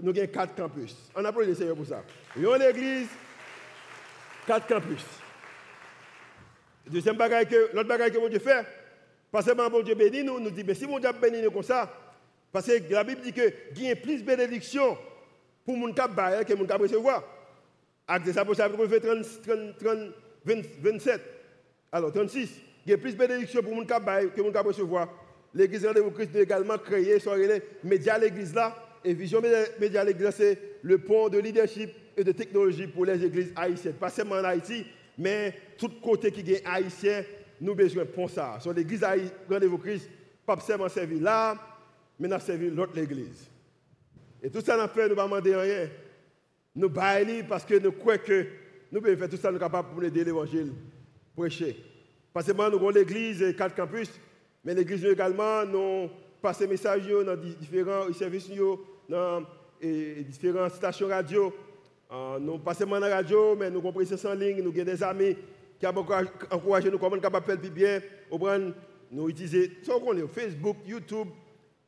nous 0.00 0.10
avons 0.10 0.26
4 0.26 0.54
campus. 0.54 0.94
On 1.16 1.24
applaudit 1.24 1.50
le 1.50 1.54
Seigneur 1.56 1.76
pour 1.76 1.86
ça. 1.86 2.04
Yon 2.36 2.52
ont 2.52 2.58
l'église, 2.58 3.08
quatre 4.46 4.66
campus. 4.66 5.04
Deuxième 6.86 7.16
bagaille 7.16 7.46
que, 7.46 7.70
l'autre 7.74 7.88
bagaille 7.88 8.12
que 8.12 8.18
mon 8.18 8.28
Dieu 8.28 8.38
fait, 8.38 8.64
parce 9.30 9.46
que 9.46 9.52
mon 9.52 9.82
Dieu 9.82 9.94
bénit 9.94 10.24
nous, 10.24 10.40
nous 10.40 10.50
dit, 10.50 10.64
mais 10.64 10.74
si 10.74 10.86
mon 10.86 10.98
Dieu 10.98 11.10
bénit 11.20 11.42
nous 11.42 11.50
comme 11.50 11.62
ça, 11.62 11.92
parce 12.52 12.66
que 12.66 12.92
la 12.92 13.04
Bible 13.04 13.20
dit 13.22 13.32
que 13.32 13.52
il 13.76 13.82
y 13.82 13.90
a 13.90 13.96
plus 13.96 14.22
de 14.22 14.26
bénédictions 14.26 14.96
pour 15.64 15.76
mon 15.76 15.92
cap 15.92 16.12
que 16.46 16.54
mon 16.54 16.64
cap 16.64 16.80
recevoir. 16.80 17.22
Acte 18.06 18.32
30, 18.32 18.46
30, 19.78 20.12
27. 20.44 21.20
Alors 21.92 22.10
36. 22.10 22.48
Il 22.86 22.90
y 22.90 22.94
a 22.94 22.98
plus 22.98 23.12
de 23.12 23.18
bénédictions 23.18 23.62
pour 23.62 23.74
mon 23.74 23.84
cap 23.84 24.02
que 24.34 24.40
mon 24.40 24.50
cap 24.50 24.66
recevoir. 24.66 25.08
L'église 25.54 25.82
de 25.82 26.08
Christ 26.10 26.34
a 26.36 26.40
également 26.40 26.78
créé, 26.78 27.18
sur 27.18 27.34
les 27.34 27.62
médias 27.84 28.18
l'église 28.18 28.54
là. 28.54 28.74
Et 29.04 29.12
Vision 29.12 29.42
Média 29.78 30.04
l'église, 30.04 30.30
c'est 30.30 30.58
le 30.82 30.98
pont 30.98 31.28
de 31.28 31.38
leadership 31.38 31.90
et 32.16 32.24
de 32.24 32.32
technologie 32.32 32.86
pour 32.86 33.04
les 33.04 33.22
églises 33.22 33.52
haïtiennes. 33.54 33.94
Pas 33.94 34.10
seulement 34.10 34.36
en 34.36 34.44
Haïti, 34.44 34.86
mais 35.18 35.54
tout 35.76 35.90
côté 36.02 36.30
qui 36.32 36.52
est 36.52 36.66
haïtien, 36.66 37.22
nous 37.60 37.72
avons 37.72 37.76
besoin 37.76 38.04
de 38.04 38.30
ça. 38.30 38.58
Sur 38.60 38.72
l'église 38.72 39.04
Rendez-vous 39.50 39.78
Christ, 39.78 40.08
pas 40.46 40.58
seulement 40.60 40.88
servir 40.88 41.20
là, 41.22 41.56
mais 42.18 42.28
nous 42.28 42.40
servi 42.40 42.70
l'autre 42.70 42.96
église. 42.98 43.48
Et 44.42 44.50
tout 44.50 44.60
ça, 44.60 44.76
nous 44.76 44.88
fait, 44.92 45.08
nous 45.08 45.14
ne 45.14 45.20
demander 45.20 45.54
rien. 45.54 45.88
Nous 46.74 46.88
baillons 46.88 47.44
parce 47.48 47.64
que 47.64 47.78
nous 47.78 47.92
croyons 47.92 48.20
que 48.24 48.46
nous 48.92 49.00
pouvons 49.00 49.16
faire 49.16 49.28
tout 49.28 49.36
ça, 49.36 49.50
nous 49.50 49.58
sommes 49.58 49.68
capables 49.68 49.88
pour 49.90 50.02
aider 50.04 50.24
l'évangile, 50.24 50.72
prêcher. 51.36 51.76
Parce 52.32 52.46
que 52.46 52.52
nous 52.52 52.62
avons 52.62 52.90
l'église 52.90 53.42
et 53.42 53.54
quatre 53.54 53.74
campus, 53.74 54.08
mais 54.64 54.74
l'église 54.74 55.04
également, 55.04 55.64
nous 55.64 56.08
passons 56.40 56.60
des 56.60 56.68
messages 56.68 57.06
dans 57.06 57.36
différents 57.36 58.12
services, 58.12 58.50
dans 59.08 59.42
différentes 59.80 60.72
stations 60.72 61.08
radio. 61.08 61.52
Euh, 62.10 62.38
nous 62.38 62.58
passons 62.58 62.86
dans 62.86 62.98
la 62.98 63.16
radio, 63.16 63.54
mais 63.56 63.70
nous 63.70 63.82
comprenons 63.82 64.24
en 64.24 64.34
ligne, 64.34 64.62
nous 64.62 64.70
avons 64.70 64.84
des 64.84 65.02
amis 65.02 65.36
qui 65.78 65.86
ont 65.86 65.94
encouragé 66.50 66.90
nous 66.90 66.98
comment 66.98 67.18
capable 67.18 67.46
faire 67.46 67.56
bien. 67.56 68.00
Nous 69.10 69.28
utilisons 69.28 70.28
Facebook, 70.28 70.76
YouTube, 70.86 71.28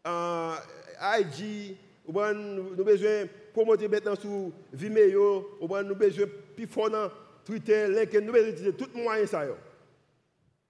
uh, 0.06 0.54
IG, 1.18 1.76
nous 2.08 2.20
avons 2.20 2.84
besoin 2.84 3.22
de 3.22 3.28
promouvoir 3.52 3.90
maintenant 3.90 4.14
sur 4.14 4.50
Vimeo, 4.72 5.58
nous 5.60 5.76
avons 5.76 5.94
besoin 5.94 6.26
de 6.26 7.10
Twitter, 7.44 7.88
LinkedIn, 7.88 8.26
nous 8.26 8.34
avons 8.34 8.48
utiliser 8.48 8.72
tous 8.72 8.90
les 8.94 9.02
moyens. 9.02 9.34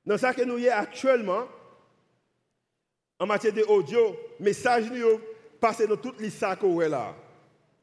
Dans 0.04 0.18
ce 0.18 0.34
que 0.34 0.44
nous 0.44 0.58
y 0.58 0.68
actuellement, 0.68 1.46
en 3.18 3.26
matière 3.26 3.52
d'audio, 3.52 4.16
message 4.40 4.90
nous 4.90 5.20
passent 5.60 5.86
dans 5.86 5.96
toutes 5.96 6.20
les 6.20 6.30
sacs 6.30 6.62
là. 6.62 7.14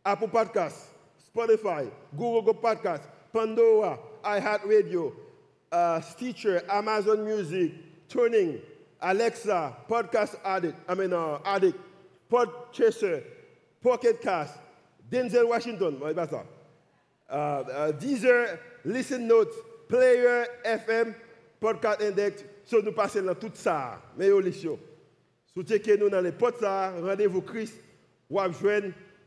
Apple 0.04 0.30
Podcast, 0.30 0.90
Spotify, 1.18 1.90
Google 2.14 2.60
Podcast, 2.60 3.04
Pandora, 3.32 4.00
iHeartRadio, 4.24 5.14
uh, 5.72 6.02
Stitcher, 6.02 6.64
Amazon 6.70 7.24
Music, 7.26 7.74
Tuning, 8.10 8.60
Alexa, 9.02 9.76
Podcast 9.90 10.36
Addict, 10.44 10.78
I 10.88 10.94
mean, 10.96 11.14
uh, 11.14 11.40
Addict, 11.46 11.78
Podchaser, 12.32 13.24
Pocket 13.82 14.22
Cast, 14.22 14.54
Denzel 15.10 15.48
Washington? 15.48 16.02
Uh, 17.30 17.34
uh, 17.34 17.92
Deezer, 17.94 18.60
Listen 18.84 19.28
Notes, 19.28 19.56
Player 19.88 20.46
FM, 20.66 21.16
Podcast 21.62 22.02
Index. 22.02 22.44
So 22.66 22.82
nous 22.82 22.92
passons 22.92 23.26
dans 23.26 23.36
tout 23.36 23.52
ça, 23.54 24.02
au 24.20 24.40
lisio. 24.40 24.78
Soutenez 25.54 25.98
nous 25.98 26.10
dans 26.10 26.22
les 26.22 26.32
potes 26.32 26.62
rendez-vous 26.62 27.42
Christ, 27.42 27.76
ou 28.30 28.40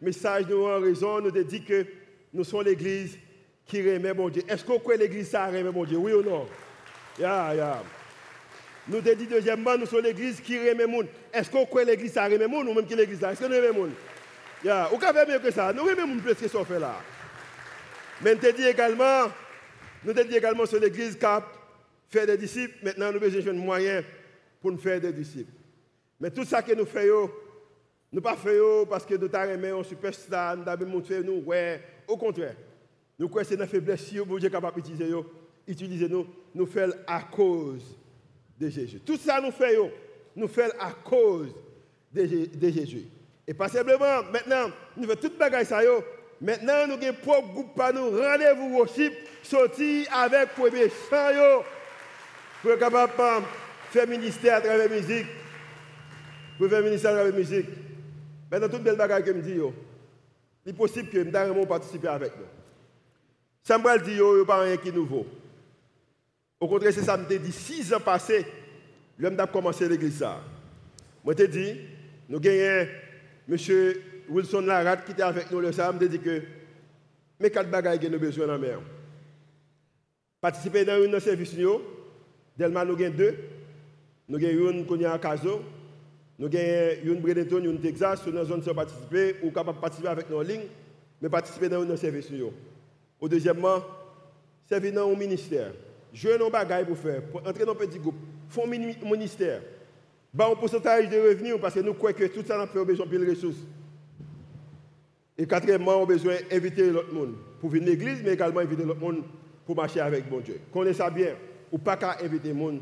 message 0.00 0.46
nous 0.48 0.66
en 0.66 0.80
raison, 0.80 1.20
nous 1.20 1.30
dit 1.30 1.64
que 1.64 1.86
nous 2.32 2.44
sommes 2.44 2.64
l'église 2.64 3.18
qui 3.70 3.80
remet 3.80 4.12
mon 4.12 4.28
Dieu. 4.28 4.42
Est-ce 4.48 4.64
qu'on 4.64 4.80
croit 4.80 4.96
l'église 4.96 5.30
ça 5.30 5.46
remet 5.46 5.62
mon 5.62 5.84
Dieu, 5.84 5.96
oui 5.96 6.12
ou 6.12 6.22
non? 6.22 6.46
Yeah, 7.18 7.54
yeah. 7.54 7.82
Nous 8.88 8.96
avons 8.96 9.14
dit 9.14 9.26
deuxièmement, 9.26 9.78
nous 9.78 9.86
sommes 9.86 10.02
l'église 10.02 10.40
qui 10.40 10.58
remet 10.58 10.86
monde. 10.86 11.06
Est-ce 11.32 11.48
qu'on 11.48 11.64
croit 11.64 11.84
l'église 11.84 12.12
ça 12.12 12.24
remet 12.24 12.48
monde 12.48 12.66
ou 12.68 12.74
même 12.74 12.84
qui 12.84 12.96
l'église 12.96 13.20
là? 13.20 13.30
Est-ce 13.30 13.40
que 13.40 13.46
nous 13.46 13.54
remet 13.54 13.72
monde 13.72 13.92
yeah. 14.64 14.90
Ou 14.92 14.98
qu'on 14.98 15.12
fait 15.12 15.28
mieux 15.28 15.38
que 15.38 15.52
ça? 15.52 15.72
Nous 15.72 15.84
remet 15.84 16.04
monde 16.04 16.20
plus 16.20 16.34
que 16.34 16.48
ce 16.48 16.56
qu'on 16.56 16.64
fait 16.64 16.80
là. 16.80 16.96
Mais 18.22 18.34
nous 18.34 18.44
avons 18.44 18.56
dit 18.56 18.66
également, 18.66 19.30
nous 20.04 20.10
avons 20.10 20.28
dit 20.28 20.36
également 20.36 20.66
sur 20.66 20.80
l'église 20.80 21.16
cap 21.16 21.44
faire 22.08 22.26
des 22.26 22.36
disciples. 22.36 22.74
Maintenant, 22.82 23.12
nous 23.12 23.20
besoin 23.20 23.52
de 23.52 23.58
moyens 23.58 24.04
pour 24.60 24.72
nous 24.72 24.78
faire 24.78 25.00
des 25.00 25.12
disciples. 25.12 25.52
Mais 26.20 26.30
tout 26.30 26.44
ça 26.44 26.60
que 26.60 26.72
nous 26.72 26.86
faisons, 26.86 27.30
nous 28.12 28.18
ne 28.18 28.20
pas 28.20 28.36
faisons 28.36 28.84
parce 28.86 29.06
que 29.06 29.14
nous 29.14 29.28
avons 29.32 29.80
un 29.80 29.84
superstar, 29.84 30.56
nous 30.56 30.68
avons 30.68 31.02
fait 31.02 31.22
nous, 31.22 31.42
ouais. 31.46 31.80
Au 32.08 32.16
contraire, 32.16 32.56
nous 33.20 33.30
c'est 33.44 33.54
une 33.54 33.66
faiblesse 33.66 34.06
si 34.06 34.14
Dieu 34.14 34.24
est 34.24 34.50
capable 34.50 34.80
d'utiliser 34.80 35.10
nous, 35.10 35.26
utiliser 35.68 36.08
nous, 36.08 36.66
faisons 36.66 36.94
à 37.06 37.20
cause 37.20 37.82
de 38.58 38.70
Jésus. 38.70 38.98
Tout 39.00 39.18
ça 39.18 39.42
nous 39.42 39.50
fait, 39.50 39.76
nous 40.34 40.48
fait 40.48 40.72
à 40.80 40.90
cause 40.92 41.54
de, 42.10 42.70
Jésus. 42.70 43.04
Et 43.46 43.52
pas 43.52 43.68
simplement, 43.68 44.22
maintenant, 44.32 44.70
nous 44.96 45.04
faisons 45.04 45.20
toute 45.20 45.38
bagaille 45.38 45.66
ça. 45.66 45.82
Maintenant, 46.40 46.86
nous 46.86 46.94
avons 46.94 47.16
propre 47.22 47.52
groupe 47.52 47.74
par 47.74 47.92
nous, 47.92 48.10
rendez-vous 48.10 48.78
worship, 48.78 49.12
sortir 49.42 50.06
avec 50.14 50.54
premier 50.54 50.88
chant 50.88 51.62
pour 52.62 52.70
être 52.70 52.78
capable 52.78 53.12
de 53.12 53.44
faire 53.90 54.08
ministère 54.08 54.56
à 54.56 54.60
travers 54.62 54.88
la 54.88 54.96
musique. 54.96 55.26
Pour 56.56 56.70
faire 56.70 56.82
ministère 56.82 57.10
à 57.10 57.14
travers 57.16 57.32
la 57.32 57.38
musique. 57.38 57.66
Maintenant, 58.50 58.68
toute 58.70 58.82
belle 58.82 58.96
bagaille 58.96 59.24
que 59.24 59.34
je 59.34 59.40
dis, 59.40 59.56
il 60.64 60.70
est 60.70 60.72
possible 60.72 61.10
que 61.10 61.18
nous 61.18 61.66
participer 61.66 62.08
avec 62.08 62.32
nous. 62.38 62.59
Ça 63.62 63.78
me 63.78 64.04
dit, 64.04 64.12
il 64.12 64.16
n'y 64.16 64.40
a 64.40 64.44
pas 64.44 64.62
rien 64.62 64.76
qui 64.76 64.88
est 64.88 64.92
nouveau. 64.92 65.26
Au 66.58 66.68
contraire, 66.68 66.92
c'est 66.92 67.02
ça, 67.02 67.18
je 67.28 67.36
dit 67.36 67.52
six 67.52 67.92
ans 67.92 68.00
passés, 68.00 68.46
l'homme 69.18 69.38
a 69.38 69.46
commencé 69.46 69.88
l'église. 69.88 70.24
Moi, 71.24 71.34
je 71.38 71.44
dit, 71.44 71.76
nous 72.28 72.38
avons 72.38 72.88
M. 73.48 73.94
Wilson 74.28 74.60
Larat 74.60 74.98
qui 74.98 75.12
était 75.12 75.22
avec 75.22 75.50
nous 75.50 75.60
le 75.60 75.72
samedi, 75.72 76.08
dit 76.08 76.20
que 76.20 76.42
mes 77.40 77.50
quatre 77.50 77.70
bagages 77.70 77.98
que 77.98 78.06
nous 78.06 78.14
avons 78.14 78.26
besoin 78.26 78.46
dans 78.46 78.52
la 78.52 78.58
mer. 78.58 78.78
Participer 80.40 80.84
dans 80.84 80.92
un 81.02 81.20
service, 81.20 81.54
Delma, 82.56 82.84
nous 82.84 82.94
avons 82.94 83.14
deux. 83.16 83.36
Nous 84.28 84.36
avons 84.36 84.70
une 84.70 84.86
qui 84.86 85.04
à 85.04 85.18
Caso. 85.18 85.62
Nous 86.38 86.46
avons 86.46 87.14
une 87.14 87.20
Bredeton, 87.20 87.64
une 87.64 87.80
Texas, 87.80 88.22
sur 88.22 88.34
une 88.34 88.44
zone 88.44 88.62
sans 88.62 88.74
participer, 88.74 89.36
ou 89.42 89.50
capable 89.50 89.76
de 89.78 89.80
participer 89.80 90.08
avec 90.08 90.30
nos 90.30 90.42
lignes, 90.42 90.68
mais 91.20 91.28
participer 91.28 91.68
dans 91.68 91.82
un 91.82 91.96
service. 91.96 92.28
Au 93.20 93.28
deuxièmement, 93.28 93.82
servir 94.68 94.94
dans 94.94 95.12
un 95.12 95.16
ministère 95.16 95.72
jouer 96.12 96.38
nos 96.38 96.50
bagages 96.50 96.86
pour 96.86 96.98
faire, 96.98 97.22
pour 97.22 97.46
entrer 97.46 97.64
dans 97.64 97.72
un 97.72 97.76
petit 97.76 97.98
groupe, 97.98 98.16
un 98.56 98.66
ministère, 98.66 99.62
bah 100.32 100.48
un 100.50 100.56
pourcentage 100.56 101.08
de 101.08 101.18
revenus 101.18 101.56
parce 101.60 101.74
que 101.74 101.80
nous 101.80 101.94
croyons 101.94 102.16
que 102.16 102.24
tout 102.26 102.42
ça 102.44 102.56
n'a 102.58 102.66
fait 102.66 102.84
besoin 102.84 103.06
de 103.06 103.30
ressources. 103.30 103.58
Et 105.36 105.46
quatrièmement, 105.46 105.96
on 105.96 106.02
a 106.02 106.06
besoin 106.06 106.34
d'inviter 106.50 106.90
l'autre 106.90 107.12
monde 107.12 107.34
pour 107.60 107.70
venir 107.70 107.88
à 107.88 107.90
l'église, 107.90 108.22
mais 108.22 108.32
également 108.32 108.60
inviter 108.60 108.84
l'autre 108.84 109.00
monde 109.00 109.22
pour 109.64 109.76
marcher 109.76 110.00
avec 110.00 110.28
bon 110.28 110.40
Dieu. 110.40 110.60
Connaissez 110.72 110.98
ça 110.98 111.10
bien, 111.10 111.34
ou 111.72 111.78
pas 111.78 111.96
qu'à 111.96 112.18
inviter 112.22 112.48
le 112.48 112.54
monde 112.54 112.80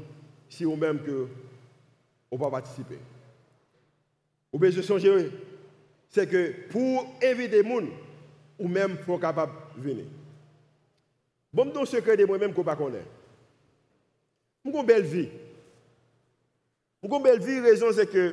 si 0.48 0.64
ou 0.64 0.74
même 0.74 0.98
que 1.00 1.26
on 2.30 2.36
va 2.36 2.50
participer. 2.50 2.98
Ou 4.52 4.58
bien 4.58 4.70
je 4.70 4.80
changer, 4.82 5.30
c'est 6.08 6.28
que 6.28 6.68
pour 6.70 7.06
inviter 7.22 7.62
le 7.62 7.68
monde, 7.68 7.88
ou 8.58 8.66
même 8.66 8.96
faut 9.06 9.18
capable 9.18 9.52
de 9.76 9.82
venir. 9.82 10.04
Bon, 11.52 11.70
don 11.72 11.88
sekre 11.88 12.16
de 12.18 12.26
mwen 12.28 12.42
menm 12.42 12.54
ko 12.56 12.64
pa 12.66 12.76
konen. 12.76 13.06
Mwen 14.64 14.74
kon 14.74 14.88
bel 14.88 15.06
vi. 15.08 15.24
Mwen 17.00 17.12
kon 17.12 17.24
bel 17.24 17.40
vi, 17.40 17.60
rezon 17.64 17.94
se 17.96 18.04
ke, 18.10 18.26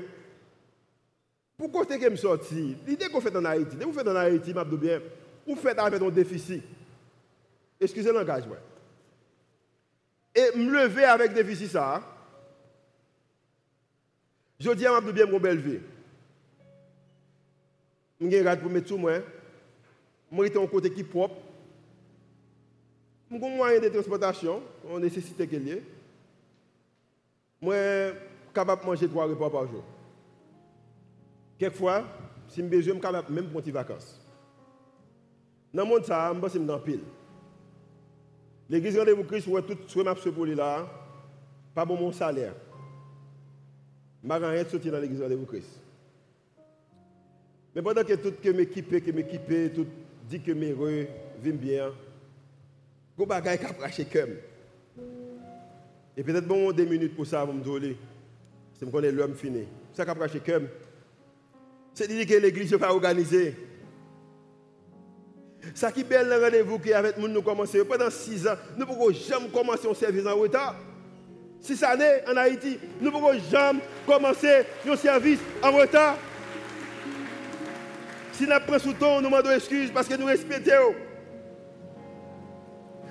pou 1.56 1.72
kote 1.72 2.00
ke 2.02 2.10
m 2.12 2.18
sorti, 2.20 2.74
l'ide 2.88 3.08
kon 3.14 3.24
fèt 3.24 3.38
an 3.40 3.48
Haiti, 3.48 3.78
de 3.80 3.88
ou 3.88 3.96
fèt 3.96 4.10
an 4.12 4.20
Haiti, 4.20 4.56
mabdou 4.58 4.82
bien, 4.82 5.04
ou 5.46 5.56
fèt 5.60 5.80
an 5.80 5.94
fèt 5.94 6.04
an 6.04 6.12
defisi. 6.16 6.60
Eskize 7.80 8.12
langaj 8.16 8.50
mwen. 8.50 8.60
E 10.36 10.50
m 10.58 10.68
leve 10.74 11.08
avèk 11.08 11.38
defisi 11.38 11.70
sa, 11.72 12.02
jodi 14.60 14.90
an 14.90 14.98
mabdou 14.98 15.16
bien 15.16 15.30
mwen 15.30 15.40
kon 15.40 15.48
bel 15.48 15.64
vi. 15.64 15.80
Mwen 18.20 18.34
gen 18.34 18.48
rad 18.50 18.60
pou 18.64 18.74
mè 18.74 18.84
tou 18.84 19.00
mwen, 19.00 19.24
mwen 20.34 20.52
ite 20.52 20.60
an 20.60 20.68
kote 20.72 20.92
ki 20.92 21.08
prop, 21.08 21.38
suis 23.30 23.46
un 23.46 23.56
moyen 23.56 23.80
de 23.80 23.90
transportation, 23.90 24.62
on 24.90 25.00
nécessite 25.00 25.50
qu'il 25.50 25.68
y 25.68 25.72
ait. 25.72 25.84
Je 27.62 27.68
suis 27.68 28.54
capable 28.54 28.82
de 28.82 28.88
manger 28.88 29.08
trois 29.08 29.26
repas 29.26 29.50
par 29.50 29.68
jour. 29.68 29.84
Quelquefois, 31.58 32.04
si 32.48 32.62
je 32.62 32.66
besoin, 32.66 32.82
je 32.82 32.92
suis 32.92 33.00
capable 33.00 33.34
même 33.34 33.48
prendre 33.48 33.66
des 33.66 33.72
vacances. 33.72 34.22
Dans 35.74 35.84
le 35.84 35.90
monde, 35.90 36.06
ça, 36.06 36.34
je 36.42 36.48
suis 36.50 36.60
dans 36.60 36.80
pile. 36.80 37.02
L'église 38.70 38.98
rendez-vous 38.98 39.24
Christ, 39.24 39.48
ouais, 39.48 39.62
tout 39.62 39.78
je 39.88 40.30
pour 40.30 40.46
là, 40.46 40.88
pas 41.74 41.86
pour 41.86 42.00
mon 42.00 42.12
salaire. 42.12 42.54
Je 44.24 44.28
n'ai 44.28 44.46
rien 44.46 44.66
sorti 44.66 44.90
dans 44.90 45.00
l'église 45.00 45.22
rendez-vous 45.22 45.46
Christ. 45.46 45.82
Mais 47.76 47.82
pendant 47.82 48.04
que 48.04 48.14
tout 48.14 48.34
que 48.42 48.50
m'équipe, 48.50 48.90
que 49.04 49.12
m'équipe, 49.12 49.74
tout 49.74 49.86
dit 50.30 50.40
que 50.40 50.52
mes 50.52 50.72
heureux, 50.72 51.08
vivent 51.42 51.58
bien, 51.58 51.92
go 53.18 53.26
bagay 53.26 53.58
qui 53.58 53.66
a 53.66 54.06
comme. 54.06 54.36
Et 56.18 56.24
peut-être 56.24 56.48
bon 56.48 56.72
deux 56.72 56.86
minutes 56.86 57.16
pour 57.16 57.26
ça, 57.26 57.44
vous 57.44 57.54
me 57.54 57.80
dire, 57.80 57.96
c'est 58.74 58.86
me 58.86 58.92
connaître 58.92 59.16
l'homme 59.16 59.36
fini. 59.36 59.68
Ça 59.94 60.06
qui 60.06 60.12
a 60.12 60.16
craché 60.16 60.40
comme. 60.40 60.68
C'est 61.94 62.08
dire 62.08 62.26
que 62.28 62.34
l'église 62.36 62.72
n'est 62.72 62.78
pas 62.78 62.94
organisée. 62.94 63.56
Ça 65.74 65.92
qui 65.92 66.02
est 66.02 66.04
belle 66.04 66.28
le 66.28 66.44
rendez-vous 66.44 66.78
qui 66.80 66.94
avec 66.94 67.18
nous, 67.18 67.28
nous 67.28 67.42
commençons 67.42 67.86
pendant 67.88 68.10
six 68.10 68.46
ans. 68.48 68.56
Nous 68.76 68.82
ne 68.82 68.86
pouvons 68.86 69.12
jamais 69.12 69.50
commencer 69.50 69.88
un 69.90 69.94
service 69.94 70.26
en 70.26 70.36
retard. 70.36 70.76
Six 71.60 71.82
années 71.84 72.20
en 72.28 72.38
Haïti, 72.38 72.78
nous 73.00 73.08
ne 73.08 73.12
pouvons 73.12 73.34
jamais 73.50 73.80
commencer 74.06 74.64
un 74.88 74.96
service 74.96 75.40
en 75.64 75.72
retard. 75.72 76.18
Si 78.34 78.44
nous 78.44 78.54
prenons 78.68 78.80
sous 78.80 78.94
temps, 78.94 79.22
nous 79.22 79.30
demandons 79.30 79.52
excuse 79.52 79.90
parce 79.92 80.08
que 80.08 80.16
nous 80.16 80.26
respectons. 80.26 80.94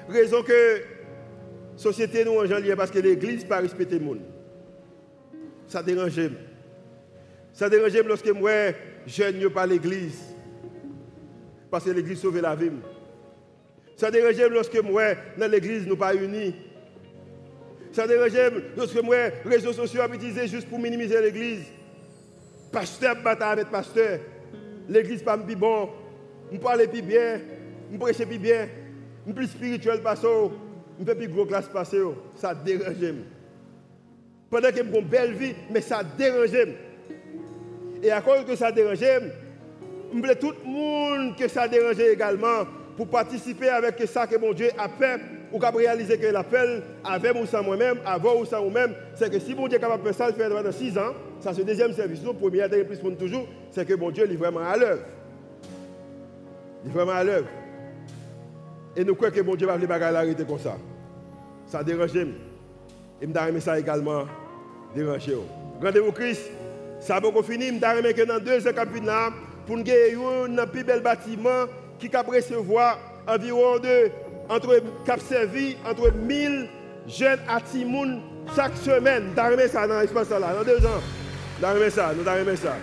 Raison 0.09 0.43
que 0.43 0.53
la 0.53 1.79
société 1.79 2.25
nous 2.25 2.33
en 2.33 2.77
parce 2.77 2.90
que 2.90 2.99
l'église 2.99 3.45
pas 3.45 3.61
respecté 3.61 3.99
le 3.99 4.05
monde. 4.05 4.21
Ça 5.67 5.83
dérange. 5.83 6.21
Ça 7.53 7.69
dérange 7.69 7.97
lorsque 8.07 8.29
moi, 8.29 8.73
jeune, 9.07 9.49
pas 9.51 9.67
l'église. 9.67 10.21
Parce 11.71 11.85
que 11.85 11.90
l'église 11.90 12.21
sauve 12.21 12.40
la 12.40 12.55
vie. 12.55 12.71
Ça 13.97 14.11
dérange 14.11 14.40
lorsque 14.51 14.77
moi, 14.83 15.14
dans 15.38 15.51
l'église, 15.51 15.87
nous 15.87 15.97
pas 15.97 16.14
unis. 16.14 16.55
Ça 17.93 18.07
dérange 18.07 18.53
lorsque 18.77 19.03
moi, 19.03 19.17
les 19.45 19.51
réseaux 19.51 19.73
sociaux 19.73 20.03
sont 20.03 20.12
utilisés 20.12 20.49
juste 20.49 20.69
pour 20.69 20.79
minimiser 20.79 21.21
l'église. 21.21 21.64
Pasteur 22.73 23.23
bataille 23.23 23.53
avec 23.53 23.71
pasteur. 23.71 24.19
L'église 24.88 25.23
pas 25.23 25.38
plus 25.38 25.57
bon. 25.57 25.88
Je 26.53 26.59
parle 26.59 26.87
plus 26.88 27.03
bien. 27.03 27.40
Je 27.93 27.97
prêche 27.97 28.19
plus 28.19 28.38
bien. 28.38 28.69
Je 29.26 29.32
plus 29.32 29.46
spirituel 29.46 30.00
parce 30.02 30.22
je 30.98 31.04
fais 31.04 31.14
plus 31.14 31.28
gros 31.28 31.44
classe 31.44 31.68
passer. 31.68 32.00
Ça 32.37 32.54
dérange. 32.54 32.94
Pendant 34.50 34.68
que 34.68 34.76
j'ai 34.76 34.82
une 34.82 35.04
belle 35.04 35.32
vie, 35.34 35.54
mais 35.70 35.80
ça 35.80 36.02
dérange. 36.02 36.50
Et 38.02 38.10
à 38.10 38.20
cause 38.20 38.44
que 38.44 38.54
ça 38.54 38.70
dérange, 38.70 38.98
je 39.00 40.20
veux 40.20 40.34
tout 40.37 40.52
le 40.64 40.70
monde 40.70 41.37
que 41.37 41.48
ça 41.48 41.66
dérange 41.66 41.98
également 41.98 42.64
pour 42.96 43.08
participer 43.08 43.68
avec 43.68 44.00
ça 44.06 44.26
que 44.26 44.37
mon 44.37 44.52
Dieu 44.52 44.68
a 44.78 44.88
fait 44.88 45.20
ou 45.52 45.58
qu'à 45.58 45.70
réaliser 45.70 46.18
que 46.18 46.26
l'appel 46.26 46.82
avec 47.04 47.34
ou 47.34 47.46
sans 47.46 47.62
moi-même, 47.62 47.98
avant 48.04 48.37
ou 48.40 48.44
sans 48.44 48.62
moi-même, 48.62 48.94
c'est 49.14 49.30
que 49.30 49.38
si 49.38 49.54
mon 49.54 49.66
Dieu 49.66 49.78
est 49.78 49.80
capable 49.80 50.02
de 50.02 50.12
faire 50.12 50.26
ça, 50.26 50.28
le 50.28 50.34
faire 50.34 50.50
pendant 50.50 50.70
6 50.70 50.98
ans, 50.98 51.14
ça 51.40 51.52
c'est 51.52 51.60
le 51.60 51.64
deuxième 51.64 51.92
service. 51.92 52.22
Le 52.22 52.32
premier, 52.32 52.64
et 52.64 52.84
plus 52.84 52.98
toujours, 53.16 53.46
c'est 53.70 53.87
que 53.87 53.94
mon 53.94 54.10
Dieu 54.10 54.30
est 54.30 54.37
vraiment 54.37 54.60
à 54.60 54.76
l'œuvre. 54.76 55.02
Il 56.84 56.90
est 56.90 56.94
vraiment 56.94 57.12
à 57.12 57.24
l'œuvre. 57.24 57.48
Et 58.96 59.04
nous 59.04 59.14
croyons 59.14 59.35
que 59.35 59.40
mon 59.40 59.54
Dieu 59.54 59.66
va 59.66 59.76
les 59.76 59.90
arrêter 59.90 60.44
comme 60.44 60.59
ça. 60.59 60.76
Ça 61.66 61.83
dérange. 61.83 62.14
Et 62.16 62.28
je 63.22 63.52
me 63.52 63.61
ça 63.61 63.78
également 63.78 64.24
déranger. 64.94 65.37
Rendez-vous 65.83 66.12
Christ, 66.12 66.50
ça 67.00 67.20
va 67.20 67.42
fini. 67.42 67.68
Je 67.68 67.72
me 67.72 68.12
que 68.12 68.22
dans 68.22 68.38
deux 68.38 68.66
ans, 68.66 69.30
pour 69.66 69.76
nous 69.76 69.83
avoir 69.90 70.44
un 70.59 70.66
plus 70.66 70.85
bel 70.85 71.00
bâtiment 71.00 71.66
qui 71.98 72.09
peut 72.09 72.18
recevoir 72.26 72.98
environ 73.26 73.78
de, 73.78 74.11
entre 74.48 74.83
cap 75.04 75.20
servi 75.20 75.76
entre 75.88 76.12
1000 76.12 76.68
jeunes 77.09 77.38
à 77.48 77.61
Timoun 77.61 78.20
chaque 78.54 78.76
semaine. 78.76 79.30
Nous 79.37 79.68
ça 79.68 79.87
dans 79.87 80.00
l'espace 80.00 80.30
là, 80.30 80.54
dans 80.54 80.64
deux 80.64 80.85
ans. 80.87 81.00
Avons 81.62 81.90
ça, 81.90 82.12
nous 82.14 82.57
ça. 82.57 82.76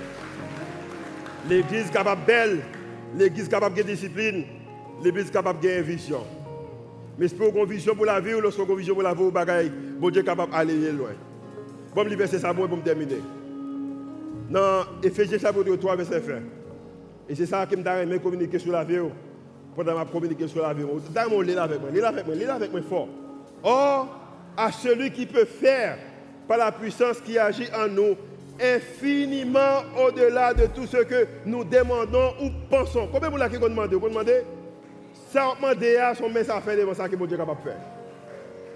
L'église 1.47 1.89
capable 1.91 2.21
belle, 2.25 2.61
l'église 3.15 3.47
capable 3.47 3.75
de 3.75 3.83
discipline, 3.83 4.45
l'église 5.03 5.31
capable 5.31 5.59
de 5.59 5.81
vision. 5.81 6.23
Mais 7.17 7.27
c'est 7.27 7.35
pour 7.35 7.55
une 7.55 7.65
vision 7.65 7.95
pour 7.95 8.05
la 8.05 8.19
vie 8.19 8.33
ou 8.33 8.41
lorsqu'on 8.41 8.65
a 8.65 8.69
une 8.69 8.77
vision 8.77 8.93
pour 8.93 9.03
la 9.03 9.13
vie, 9.13 9.31
bagaille, 9.31 9.71
bon 9.99 10.09
Dieu 10.09 10.21
est 10.21 10.25
capable 10.25 10.51
d'aller 10.51 10.91
loin. 10.91 11.09
Bon, 11.93 12.05
je 12.07 12.15
vais 12.15 12.27
ça 12.27 12.53
pour 12.53 12.83
terminer. 12.83 13.21
Dans 14.49 14.85
Ephésiens 15.03 15.37
chapitre 15.37 15.75
3, 15.75 15.95
verset 15.97 16.19
20. 16.19 16.33
Et 17.29 17.35
c'est 17.35 17.45
ça 17.45 17.65
qui 17.65 17.75
me 17.75 18.17
communiquer 18.17 18.59
sur 18.59 18.71
la 18.71 18.83
vie. 18.83 18.99
Pendant 19.75 19.95
ma 19.95 20.05
communiquer 20.05 20.47
sur 20.47 20.61
la 20.61 20.73
vie. 20.73 20.83
D'ailleurs, 21.09 21.41
lis 21.41 21.57
avec 21.57 21.79
moi, 21.81 21.89
lis 21.89 22.01
avec 22.01 22.25
moi, 22.25 22.35
lis 22.35 22.45
avec 22.45 22.71
moi 22.71 22.81
fort. 22.81 23.07
Or, 23.63 24.19
à 24.57 24.71
celui 24.71 25.11
qui 25.11 25.25
peut 25.25 25.45
faire 25.45 25.97
par 26.47 26.57
la 26.57 26.71
puissance 26.71 27.21
qui 27.21 27.37
agit 27.37 27.67
en 27.73 27.87
nous 27.87 28.15
infiniment 28.59 29.83
au-delà 30.05 30.53
de 30.53 30.65
tout 30.67 30.85
ce 30.85 30.97
que 30.97 31.27
nous 31.45 31.63
demandons 31.63 32.33
ou 32.41 32.49
pensons. 32.69 33.07
Combien 33.11 33.29
qui 33.49 33.57
ont 33.57 33.69
demandé 33.69 33.95
Vous 33.95 34.09
demandez? 34.09 34.43
Ça 35.31 35.45
va 35.45 35.55
demander, 35.55 35.97
c'est 36.17 36.25
un 36.25 36.29
message 36.29 36.57
à 36.57 36.61
faire 36.61 36.77
devant 36.77 36.93
ça 36.93 37.07
que 37.07 37.15
mon 37.15 37.25
Dieu 37.25 37.35
est 37.35 37.39
capable 37.39 37.63
de 37.63 37.69
faire. 37.69 37.79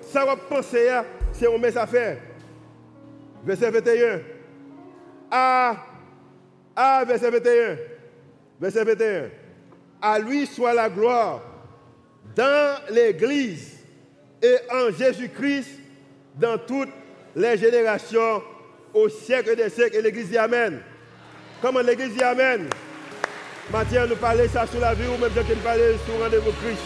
Ça 0.02 0.26
va 0.26 0.38
penser, 0.38 0.89
c'est 1.34 1.54
un 1.54 1.58
message 1.58 1.84
à 1.84 1.88
faire. 1.88 2.18
Verset 3.44 3.72
21. 3.72 4.22
À, 5.30 5.76
à 6.74 7.04
verset 7.04 7.30
21. 7.30 7.78
Verset 8.62 8.86
21. 8.86 9.30
À 10.02 10.18
lui 10.18 10.46
soit 10.48 10.74
la 10.74 10.89
gloire 10.89 11.41
dans 12.34 12.80
l'Église 12.89 13.80
et 14.41 14.56
en 14.72 14.91
Jésus-Christ 14.91 15.80
dans 16.36 16.58
toutes 16.58 16.89
les 17.36 17.58
générations 17.58 18.41
au 18.94 19.10
siècle 19.10 19.58
des 19.58 19.70
siècles. 19.70 19.98
Et 19.98 20.02
l'Église 20.02 20.30
dit 20.30 20.38
Amen. 20.38 20.80
Comment 21.62 21.82
l'Église 21.82 22.13
dit 22.13 22.24
Amen? 22.24 22.70
Mathieu 23.71 24.06
nous 24.08 24.15
parlait 24.15 24.47
ça 24.47 24.67
sur 24.67 24.80
la 24.80 24.93
vie 24.93 25.08
ou 25.08 25.19
même 25.19 25.32
je 25.36 25.39
nous 25.54 25.60
parlais 25.62 25.95
sur 26.06 26.23
rendez-vous 26.23 26.51
Christ. 26.62 26.82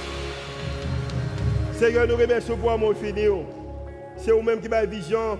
Seigneur, 1.73 2.07
nous 2.07 2.15
remercions 2.15 2.55
pour 2.55 2.77
mon 2.77 2.93
fini. 2.93 3.25
C'est 4.15 4.31
vous-même 4.31 4.61
qui 4.61 4.73
avez 4.73 4.87
vision 4.87 5.37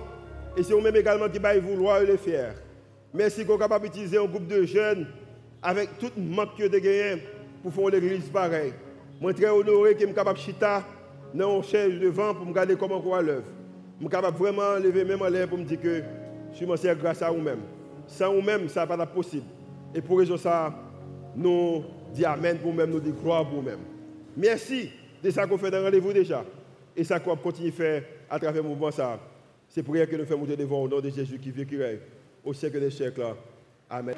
et 0.54 0.62
c'est 0.62 0.74
vous-même 0.74 0.96
également 0.96 1.28
qui 1.30 1.38
avez 1.38 1.60
vouloir 1.60 2.00
le 2.00 2.18
faire. 2.18 2.54
Merci 3.14 3.46
qu'on 3.46 3.56
capable 3.56 3.86
d'utiliser 3.86 4.18
un 4.18 4.26
groupe 4.26 4.46
de 4.46 4.64
jeunes 4.64 5.06
avec 5.62 5.98
tout 5.98 6.10
le 6.14 6.22
manque 6.22 6.58
de 6.58 6.78
gagner 6.78 7.22
pour 7.62 7.72
faire 7.72 7.88
l'église 7.88 8.28
pareil. 8.28 8.74
Je 9.20 9.26
suis 9.26 9.34
très 9.34 9.50
honoré 9.50 9.94
que 9.94 10.00
je 10.00 10.06
suis 10.06 10.14
capable 10.14 10.38
de 10.38 10.42
chita 10.44 10.84
dans 11.34 11.62
chaise 11.62 11.98
devant 11.98 12.34
pour 12.34 12.44
me 12.44 12.50
regarder 12.50 12.76
comment 12.76 13.02
on 13.04 13.20
l'œuvre. 13.20 13.44
Je 13.98 14.04
suis 14.04 14.10
capable 14.10 14.36
vraiment 14.36 14.74
lever 14.74 15.04
même 15.04 15.22
en 15.22 15.28
l'air 15.28 15.48
pour 15.48 15.56
me 15.56 15.64
dire 15.64 15.80
que 15.80 16.02
je 16.52 16.56
suis 16.56 16.66
monsieur 16.66 16.94
grâce 16.94 17.22
à 17.22 17.30
vous-même. 17.30 17.60
Sans 18.06 18.32
vous-même, 18.34 18.68
ça 18.68 18.82
n'est 18.82 18.96
pas 18.96 19.06
possible. 19.06 19.46
Et 19.94 20.00
pour 20.00 20.18
raison 20.18 20.36
ça, 20.36 20.72
nous 21.40 21.84
disons 22.14 22.28
Amen 22.28 22.58
pour 22.58 22.70
nous-mêmes, 22.70 22.90
nous 22.90 23.00
disons 23.00 23.16
gloire 23.22 23.46
pour 23.46 23.62
nous-mêmes. 23.62 23.80
Merci 24.36 24.90
de 25.22 25.30
ça 25.30 25.46
qu'on 25.46 25.58
fait 25.58 25.70
dans 25.70 25.82
rendez-vous 25.82 26.12
déjà. 26.12 26.44
Et 26.96 27.04
ça 27.04 27.20
qu'on 27.20 27.36
continue 27.36 27.68
à 27.68 27.72
faire 27.72 28.02
à 28.28 28.38
travers 28.38 28.62
le 28.62 28.68
mouvement 28.68 28.90
ça. 28.90 29.18
C'est 29.68 29.82
pour 29.82 29.94
rien 29.94 30.06
que 30.06 30.16
nous 30.16 30.24
faisons 30.24 30.44
devant 30.44 30.82
au 30.82 30.88
nom 30.88 31.00
de 31.00 31.10
Jésus 31.10 31.38
qui 31.38 31.50
vit, 31.50 31.66
qui 31.66 31.76
règne 31.76 31.98
au 32.44 32.52
siècle 32.52 32.80
des 32.80 32.90
siècles. 32.90 33.22
Amen. 33.88 34.16